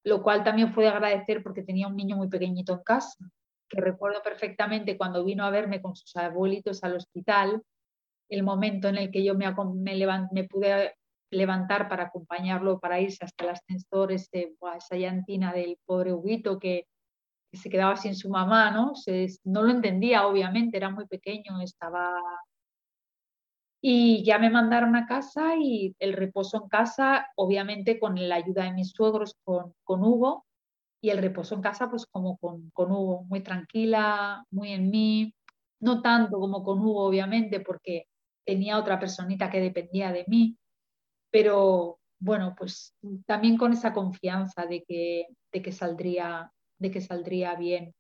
[0.04, 3.32] lo cual también fue de agradecer porque tenía un niño muy pequeñito en casa,
[3.70, 7.62] que recuerdo perfectamente cuando vino a verme con sus abuelitos al hospital,
[8.30, 9.54] el momento en el que yo me,
[10.46, 10.96] pude
[11.32, 16.86] levantar para acompañarlo, para irse hasta el ascensor, ese, esa llantina del pobre Huguito que,
[17.52, 18.94] se quedaba sin su mamá, ¿no?
[19.44, 22.12] no lo entendía, obviamente, era muy pequeño, estaba...
[23.82, 28.66] Y ya me mandaron a casa y el reposo en casa, obviamente con la ayuda
[28.66, 30.46] de mis suegros, con, con Hugo,
[31.02, 35.34] y el reposo en casa, pues como con, con Hugo, muy tranquila, muy en mí,
[35.80, 38.06] no tanto como con Hugo, obviamente, porque
[38.50, 40.58] tenía otra personita que dependía de mí,
[41.30, 42.96] pero bueno, pues
[43.28, 47.94] también con esa confianza de que, de que, saldría, de que saldría bien.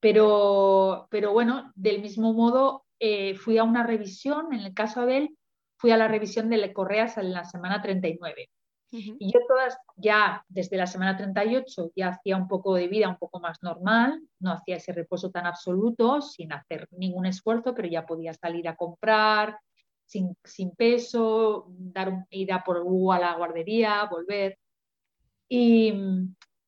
[0.00, 5.36] Pero, pero bueno, del mismo modo, eh, fui a una revisión, en el caso Abel,
[5.76, 8.48] fui a la revisión de correas en la semana 39.
[8.96, 13.18] Y yo todas, ya desde la semana 38, ya hacía un poco de vida un
[13.18, 18.06] poco más normal, no hacía ese reposo tan absoluto, sin hacer ningún esfuerzo, pero ya
[18.06, 19.58] podía salir a comprar,
[20.44, 24.58] sin, peso, dar ir a por Hugo a la guardería, volver.
[25.48, 25.92] Y,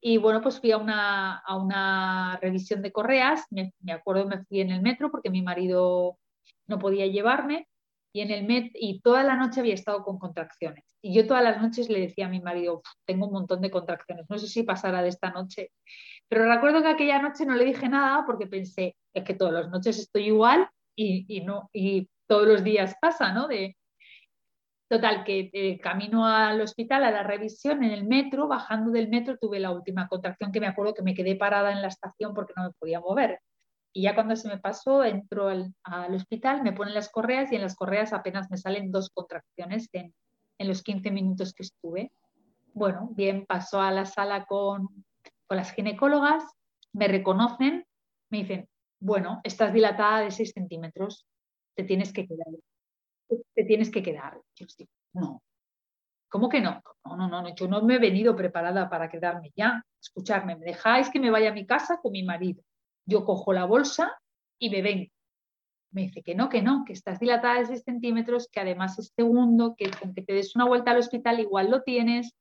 [0.01, 4.44] y bueno, pues fui a una, a una revisión de correas, me, me, acuerdo me
[4.44, 6.18] fui en el metro porque mi marido
[6.66, 7.68] no podía llevarme
[8.12, 10.84] y en el met y toda la noche había estado con contracciones.
[11.03, 14.24] Y yo todas las noches le decía a mi marido, tengo un montón de contracciones,
[14.30, 15.70] no sé si pasará de esta noche.
[16.28, 19.70] Pero recuerdo que aquella noche no le dije nada porque pensé, es que todas las
[19.70, 20.66] noches estoy igual
[20.97, 23.49] y, y no, y todos los días pasa, ¿no?
[24.89, 29.37] Total, que eh, camino al hospital, a la revisión, en el metro, bajando del metro,
[29.37, 32.53] tuve la última contracción que me acuerdo que me quedé parada en la estación porque
[32.57, 33.41] no me podía mover.
[33.93, 37.62] Y ya cuando se me pasó, entro al, hospital, me ponen las correas y en
[37.62, 40.14] las correas apenas me salen dos contracciones en,
[40.59, 42.12] en los 15 minutos que estuve.
[42.72, 44.89] Bueno, bien, pasó a la sala con,
[45.47, 46.45] con las ginecólogas,
[46.93, 47.87] me reconocen,
[48.31, 48.68] me dicen,
[49.01, 51.27] bueno, estás dilatada de 6 centímetros,
[51.77, 52.47] te tienes que quedar.
[53.55, 54.41] Te tienes que quedar.
[54.55, 55.43] Yo digo, no.
[56.29, 56.83] ¿Cómo que no?
[57.05, 59.85] No, no, no, yo no me he venido preparada para quedarme ya.
[60.01, 62.62] Escucharme, me dejáis que me vaya a mi casa con mi marido.
[63.05, 64.18] Yo cojo la bolsa
[64.59, 65.11] y me vengo.
[65.93, 69.12] Me dice que no, que no, que estás dilatada de 6 centímetros, que además es
[69.14, 72.35] segundo, que con que te des una vuelta al hospital igual lo tienes.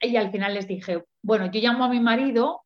[0.00, 2.63] Y al final les dije, bueno, yo llamo a mi marido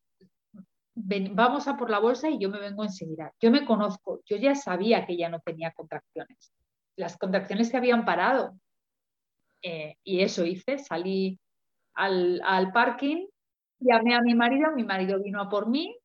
[1.32, 3.32] vamos a por la bolsa y yo me vengo enseguida.
[3.40, 6.53] Yo me conozco, yo ya sabía que ya no tenía contracciones.
[6.96, 8.59] Las contracciones se habían parado,
[9.61, 11.36] Eh, y eso hice, salí
[11.94, 13.26] al, al parking,
[13.80, 15.99] llamé a mi marido, mi marido vino a por mí,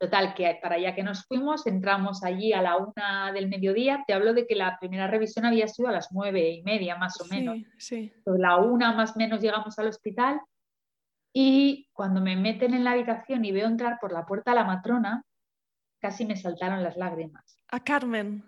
[0.00, 4.02] Total, que para allá que nos fuimos, entramos allí a la una del mediodía.
[4.06, 7.20] Te hablo de que la primera revisión había sido a las nueve y media, más
[7.20, 7.58] o menos.
[7.76, 8.10] Sí.
[8.24, 10.40] la una más o menos llegamos al hospital
[11.32, 14.64] y cuando me meten en la habitación y veo entrar por la puerta a la
[14.64, 15.24] matrona,
[16.00, 17.58] casi me saltaron las lágrimas.
[17.68, 18.44] A Carmen.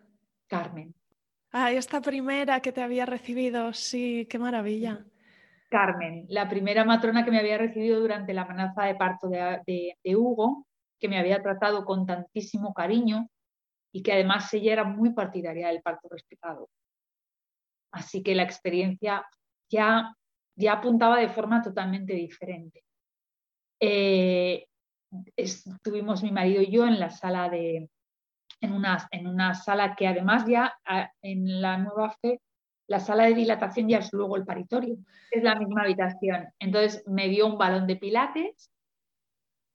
[0.48, 0.94] Carmen.
[1.52, 5.04] Ah, esta primera que te había recibido, sí, qué maravilla.
[5.68, 10.66] Carmen, la primera matrona que me había recibido durante la amenaza de parto de Hugo,
[10.98, 13.28] que me había tratado con tantísimo cariño
[13.92, 16.68] y que además ella era muy partidaria del parto respetado.
[17.90, 19.26] Así que la experiencia
[19.68, 20.14] ya,
[20.56, 22.84] ya apuntaba de forma totalmente diferente.
[23.80, 24.66] Eh,
[25.36, 27.88] estuvimos mi marido y yo en la sala de,
[28.60, 30.74] en una, en una sala que además ya
[31.20, 32.40] en la nueva fe,
[32.88, 34.96] la sala de dilatación ya es luego el paritorio,
[35.30, 36.48] es la misma habitación.
[36.58, 38.70] Entonces me dio un balón de pilates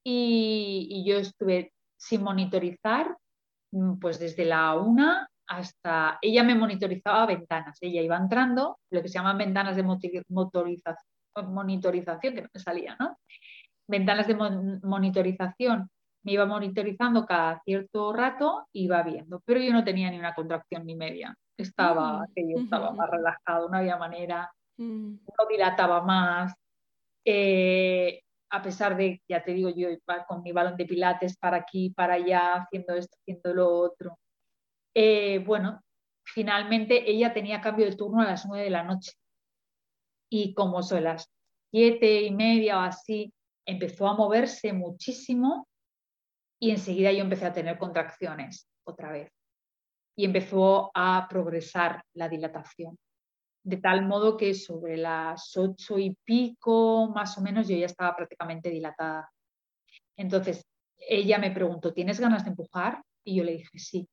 [0.03, 3.17] y, yo estuve sin monitorizar,
[3.99, 9.15] pues desde la una hasta, ella me monitorizaba ventanas, ella iba entrando, lo que se
[9.15, 13.17] llaman ventanas de monitorización, que no me salía, ¿no?
[13.87, 14.35] Ventanas de
[14.83, 15.89] monitorización,
[16.23, 20.85] me iba monitorizando cada cierto rato, iba viendo, pero yo no tenía ni una contracción
[20.85, 25.13] ni media, estaba, mm, que yo estaba más relajado, no había manera, mm.
[25.13, 26.53] no dilataba más,
[27.23, 31.57] eh, a pesar de, ya te digo, yo iba con mi balón de pilates para
[31.57, 34.17] aquí, para allá, haciendo esto, haciendo lo otro.
[34.99, 35.83] Eh, bueno,
[36.23, 39.11] finalmente ella tenía cambio de turno a las nueve de la noche.
[40.27, 41.29] Y como son las
[41.69, 43.31] siete y media o así,
[43.63, 45.67] empezó a moverse muchísimo
[46.59, 49.31] y enseguida yo empecé a tener contracciones otra vez.
[50.15, 52.97] Y empezó a progresar la dilatación
[53.63, 58.15] de tal modo que sobre las ocho y pico, más o menos, yo ya estaba
[58.15, 59.29] prácticamente dilatada.
[60.15, 60.65] Entonces,
[60.97, 63.03] ella me preguntó, ¿tienes ganas de empujar?
[63.25, 64.07] Y yo le dije, sí.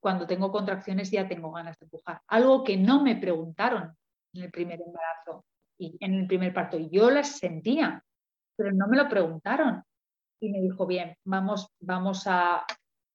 [0.00, 2.20] Cuando tengo contracciones ya tengo ganas de empujar.
[2.28, 3.96] Algo que no me preguntaron
[4.32, 5.44] en el primer embarazo
[5.78, 6.78] y en el primer parto.
[6.78, 8.04] Yo las sentía,
[8.56, 9.82] pero no me lo preguntaron.
[10.40, 12.64] Y me dijo, bien, vamos, vamos a...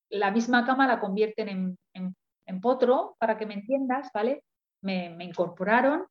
[0.09, 2.15] La misma cama la convierten en, en,
[2.45, 4.43] en potro, para que me entiendas, ¿vale?
[4.83, 6.05] me, incorporaron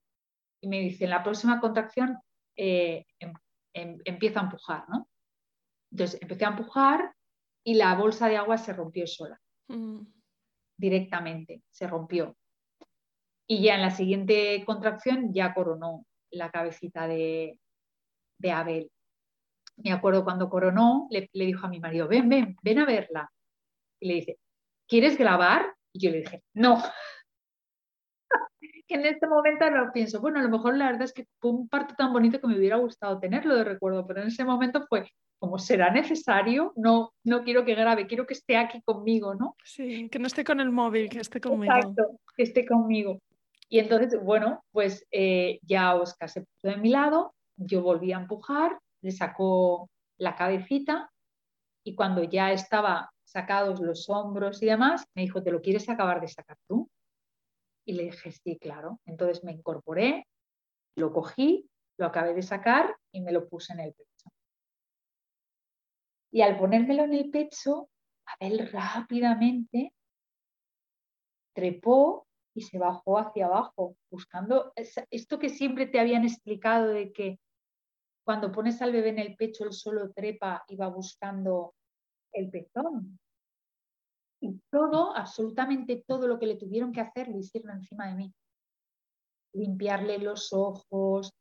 [0.61, 2.19] y me dicen, la próxima contracción
[2.57, 3.33] eh, em,
[3.75, 5.09] em, empieza a empujar, ¿no?
[5.91, 7.15] Entonces empecé a empujar
[7.65, 10.01] y la bolsa de agua se rompió sola, mm.
[10.83, 12.37] Directamente, se rompió.
[13.47, 17.57] Y ya en la siguiente contracción ya coronó la cabecita de,
[18.53, 18.91] Abel.
[19.77, 23.31] Me acuerdo cuando coronó, le, le, dijo a mi marido, ven, ven, ven a verla.
[24.01, 24.39] Y le dice,
[24.89, 25.73] ¿quieres grabar?
[25.93, 26.83] Y yo le dije, no
[28.95, 31.69] en este momento lo pienso, bueno, a lo mejor la verdad es que fue un
[31.69, 35.07] parto tan bonito que me hubiera gustado tenerlo de recuerdo, pero en ese momento fue
[35.39, 39.57] como será necesario, no, no quiero que grabe, quiero que esté aquí conmigo, ¿no?
[39.65, 41.75] Sí, que no esté con el móvil, que esté conmigo.
[41.75, 43.19] Exacto, que esté conmigo.
[43.69, 48.19] Y entonces, bueno, pues eh, ya Oscar se puso de mi lado, yo volví a
[48.19, 51.11] empujar, le sacó la cabecita
[51.83, 56.21] y cuando ya estaba sacados los hombros y demás, me dijo, ¿te lo quieres acabar
[56.21, 56.89] de sacar tú?
[57.85, 59.01] Y le dije, sí, claro.
[59.07, 60.27] Entonces me incorporé,
[60.97, 61.69] lo cogí,
[61.99, 64.31] lo acabé de sacar y me lo puse en el pecho.
[66.31, 67.91] Y al ponérmelo en el pecho,
[68.25, 69.93] Abel rápidamente
[71.55, 77.39] trepó y se bajó hacia abajo, buscando esto que siempre te habían explicado de que
[78.25, 81.75] cuando pones al bebé en el pecho, él solo trepa y va buscando
[82.33, 83.19] el pezón.
[84.43, 88.35] Y todo, absolutamente todo lo que le tuvieron que hacer lo hicieron encima de mí.
[89.55, 91.33] Limpiarle los ojos,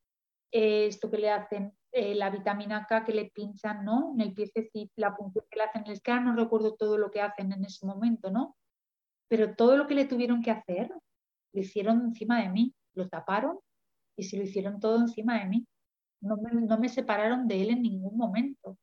[0.51, 4.11] eh, esto que le hacen, eh, la vitamina K que le pinchan, ¿no?
[4.13, 7.09] En el piececito, la punción que le hacen en el escáner, no recuerdo todo lo
[7.09, 8.55] que hacen en ese momento, ¿no?
[9.27, 10.93] Pero todo lo que le tuvieron que hacer,
[11.53, 13.57] lo hicieron encima de mí, lo taparon
[14.15, 15.67] y se lo hicieron todo encima de mí.
[16.21, 18.77] No me, no me separaron de él en ningún momento.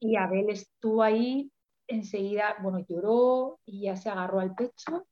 [0.00, 1.50] Y Abel estuvo ahí
[1.88, 5.06] enseguida, bueno, lloró y ya se agarró al pecho.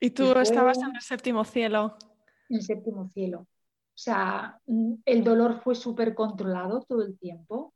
[0.00, 1.96] ¿Y tú estabas en el séptimo cielo?
[2.48, 3.40] En el séptimo cielo.
[3.40, 7.74] O sea, mm, el dolor fue súper controlado todo el tiempo,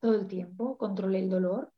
[0.00, 1.72] todo el tiempo, controlé el dolor.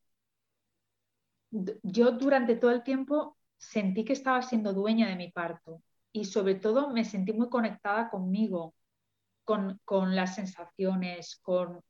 [1.83, 5.83] Yo durante todo el tiempo sentí que estaba siendo dueña de mi parto
[6.13, 8.75] y sobre todo me sentí muy conectada conmigo,
[9.45, 11.81] con, con las sensaciones, con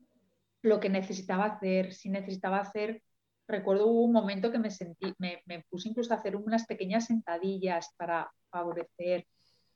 [0.63, 3.03] lo que necesitaba hacer, si necesitaba hacer
[3.47, 8.31] recuerdo un momento que me sentí, me, puse incluso a hacer unas pequeñas sentadillas para
[8.51, 9.27] favorecer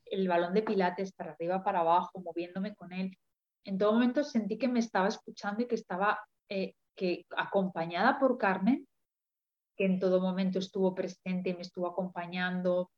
[0.07, 3.17] el balón de pilates para arriba, para abajo, moviéndome con él.
[3.65, 8.39] En todo momento sentí que me estaba escuchando y que estaba eh, que acompañada por
[8.39, 8.87] Carmen,
[9.77, 12.91] que en todo momento estuvo presente y me estuvo acompañando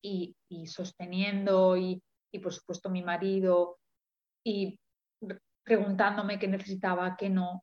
[0.00, 0.34] y,
[0.66, 2.02] sosteniendo, y,
[2.32, 3.78] y, por supuesto mi marido,
[4.44, 4.78] y
[5.62, 7.62] preguntándome qué necesitaba, qué no.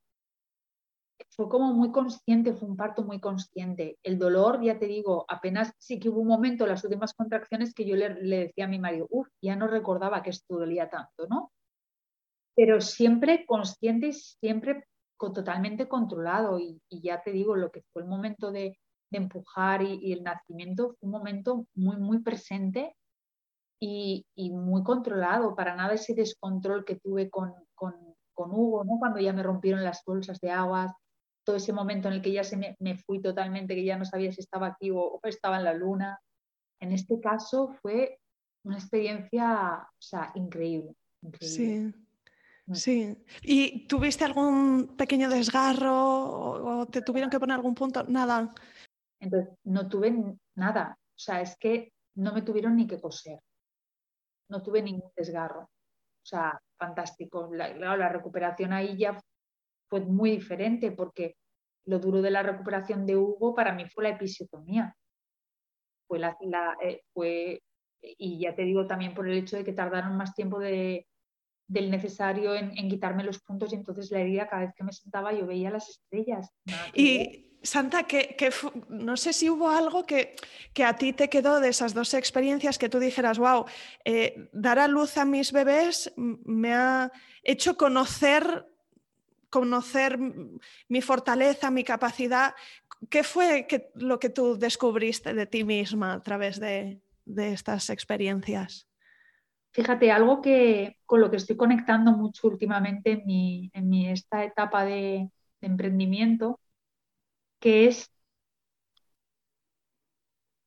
[1.36, 4.00] Fue como muy consciente, fue un parto muy consciente.
[4.04, 7.86] El dolor, ya te digo, apenas sí que hubo un momento, las últimas contracciones, que
[7.86, 11.52] yo le, decía a mi marido, uff, ya no recordaba que esto dolía tanto, ¿no?
[12.56, 16.58] Pero siempre consciente y siempre totalmente controlado.
[16.58, 18.80] Y, ya te digo, lo que fue el momento de,
[19.12, 22.96] empujar y, el nacimiento fue un momento muy, muy presente
[23.78, 25.54] y, muy controlado.
[25.54, 27.54] Para nada ese descontrol que tuve con,
[28.38, 29.00] Hugo, ¿no?
[29.00, 30.92] cuando ya me rompieron las bolsas de aguas,
[31.46, 34.32] todo ese momento en el que ya se me, fui totalmente, que ya no sabía
[34.32, 36.20] si estaba aquí o, estaba en la luna.
[36.82, 38.20] En este caso fue
[38.64, 40.96] una experiencia sea, increíble.
[41.40, 41.94] Sí.
[42.68, 42.74] Mm.
[42.74, 43.16] Sí.
[43.44, 48.04] ¿Y tuviste algún pequeño desgarro o te tuvieron que poner algún punto?
[48.08, 48.52] Nada.
[49.20, 50.98] Entonces, no tuve nada.
[51.00, 53.40] O sea, es que no me tuvieron ni que coser.
[54.50, 55.62] No tuve ningún desgarro.
[55.62, 57.52] O sea, fantástico.
[57.54, 59.16] La, la recuperación ahí ya
[59.90, 61.36] fue muy diferente porque
[61.86, 64.96] lo duro de la recuperación de Hugo para mí fue la episiotomía.
[66.08, 66.38] Fue la,
[66.82, 67.62] eh, fue,
[68.02, 71.08] y ya te digo también por el hecho de que tardaron más tiempo de,
[71.68, 75.34] del necesario en, quitarme los puntos y entonces la herida cada vez que me sentaba
[75.34, 76.52] yo veía las estrellas.
[76.94, 78.36] Y Santa, que,
[78.90, 80.36] no sé si hubo algo que,
[80.74, 83.66] que, a ti te quedó de esas dos experiencias que tú dijeras, wow,
[84.04, 87.12] eh, dar a luz a mis bebés me ha
[87.44, 88.66] hecho conocer
[89.56, 90.20] conocer
[90.90, 92.54] mi fortaleza, mi capacidad.
[93.10, 98.86] ¿Qué fue lo que tú descubriste de ti misma a través de estas experiencias?
[99.72, 104.44] Fíjate, algo que con lo que estoy conectando mucho últimamente en mi, en mi esta
[104.44, 105.30] etapa de,
[105.62, 106.60] emprendimiento,
[107.60, 108.12] que es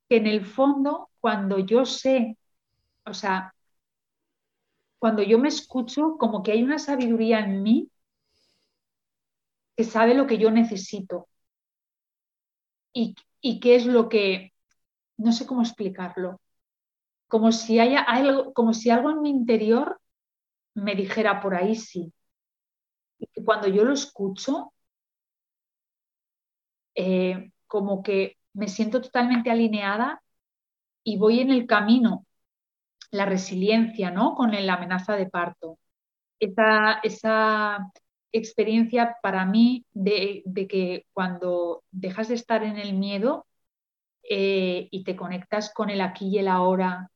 [0.09, 2.37] que en el fondo, cuando yo sé,
[3.07, 3.55] o sea,
[4.99, 7.91] cuando yo me escucho, como que hay una sabiduría en mí
[9.79, 11.29] que sabe lo que yo necesito
[12.93, 14.53] y, y qué es lo que,
[15.19, 16.41] no sé cómo explicarlo,
[17.29, 20.01] como si haya algo, como si algo en mi interior
[20.75, 22.13] me dijera por ahí sí.
[23.21, 24.73] Y que cuando yo lo escucho,
[26.95, 30.23] eh, como que me siento totalmente alineada
[31.05, 32.27] y voy en el camino,
[33.13, 34.35] la resiliencia, ¿no?
[34.35, 35.79] Con la amenaza de parto.
[36.41, 37.91] Esa, esa
[38.33, 43.47] experiencia para mí de, que cuando dejas de estar en el miedo
[44.23, 47.11] eh, y te conectas con el aquí y el ahora,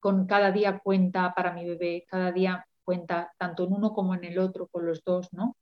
[0.00, 4.24] con cada día cuenta para mi bebé, cada día cuenta tanto en uno como en
[4.24, 5.56] el otro, con los dos, ¿no?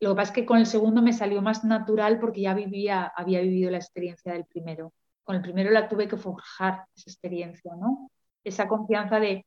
[0.00, 3.12] Lo que pasa es que con el segundo me salió más natural porque ya vivía,
[3.16, 4.92] había vivido la experiencia del primero.
[5.22, 8.10] Con el primero la tuve que forjar esa experiencia, ¿no?
[8.42, 9.46] Esa confianza de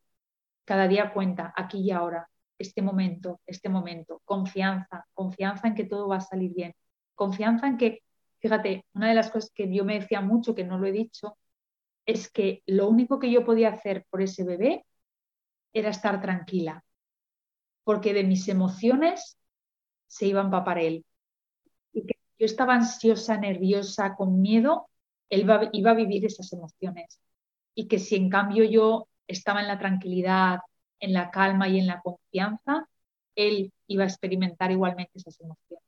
[0.63, 6.07] cada día cuenta, aquí y ahora, este momento, este momento, confianza, confianza en que todo
[6.07, 6.73] va a salir bien,
[7.15, 8.03] confianza en que,
[8.39, 11.37] fíjate, una de las cosas que yo me decía mucho, que no lo he dicho,
[12.05, 14.85] es que lo único que yo podía hacer por ese bebé
[15.73, 16.83] era estar tranquila,
[17.83, 19.37] porque de mis emociones
[20.07, 21.05] se iban para él.
[21.91, 24.87] Y que yo estaba ansiosa, nerviosa, con miedo,
[25.29, 27.19] él iba a vivir esas emociones.
[27.73, 30.59] Y que si en cambio yo estaba en la tranquilidad,
[31.05, 32.87] en la calma y en la confianza,
[33.35, 35.83] él iba a experimentar igualmente esas emociones.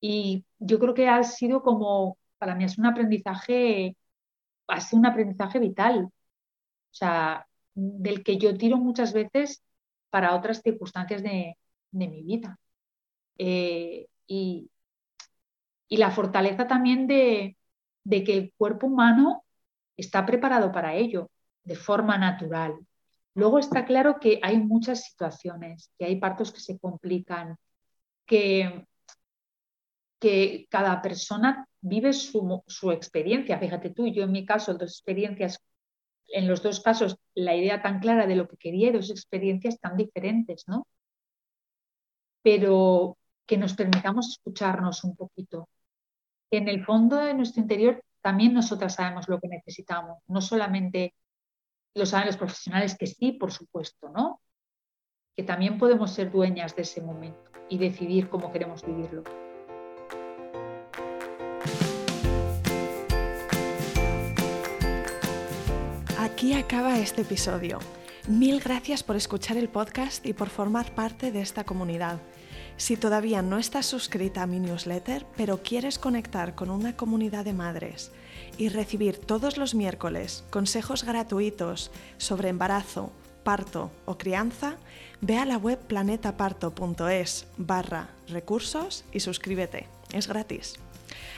[0.00, 3.96] Y yo creo que ha sido como, para mí es un aprendizaje
[4.70, 6.12] ha sido un aprendizaje vital, o
[6.90, 9.62] sea, del que yo tiro muchas veces
[10.10, 11.56] para otras circunstancias de,
[11.92, 12.58] mi vida.
[13.38, 14.70] Eh, y,
[15.90, 17.56] la fortaleza también de,
[18.08, 19.44] que el cuerpo humano
[19.96, 21.30] está preparado para ello
[21.64, 22.74] de forma natural.
[23.40, 27.56] Luego está claro que hay muchas situaciones, que hay partos que se complican,
[28.26, 28.86] que,
[30.68, 32.62] cada persona vive su,
[32.92, 33.58] experiencia.
[33.58, 35.58] Fíjate tú, yo en mi caso, dos experiencias,
[36.28, 39.96] en los dos casos, la idea tan clara de lo que quería, dos experiencias tan
[39.96, 40.86] diferentes, ¿no?
[42.42, 43.16] Pero
[43.46, 45.70] que nos permitamos escucharnos un poquito.
[46.50, 51.14] En el fondo de nuestro interior también nosotras sabemos lo que necesitamos, no solamente
[51.94, 54.40] lo saben los profesionales, que sí, por supuesto, ¿no?
[55.36, 59.24] Que también podemos ser dueñas de ese momento y decidir cómo queremos vivirlo.
[66.18, 67.78] Aquí acaba este episodio.
[68.28, 72.20] Mil gracias por escuchar el podcast y por formar parte de esta comunidad.
[72.76, 77.52] Si todavía no estás suscrita a mi newsletter, pero quieres conectar con una comunidad de
[77.52, 78.12] madres
[78.58, 84.76] y recibir todos los miércoles consejos gratuitos sobre embarazo, parto o crianza,
[85.20, 89.88] ve a la web planetaparto.es barra recursos y suscríbete.
[90.12, 90.74] Es gratis.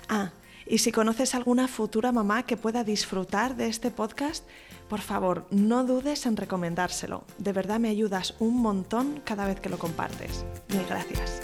[0.09, 0.33] Ah,
[0.67, 4.45] y si conoces alguna futura mamá que pueda disfrutar de este podcast,
[4.89, 7.25] por favor, no dudes en recomendárselo.
[7.39, 10.45] De verdad me ayudas un montón cada vez que lo compartes.
[10.69, 11.43] Mil gracias.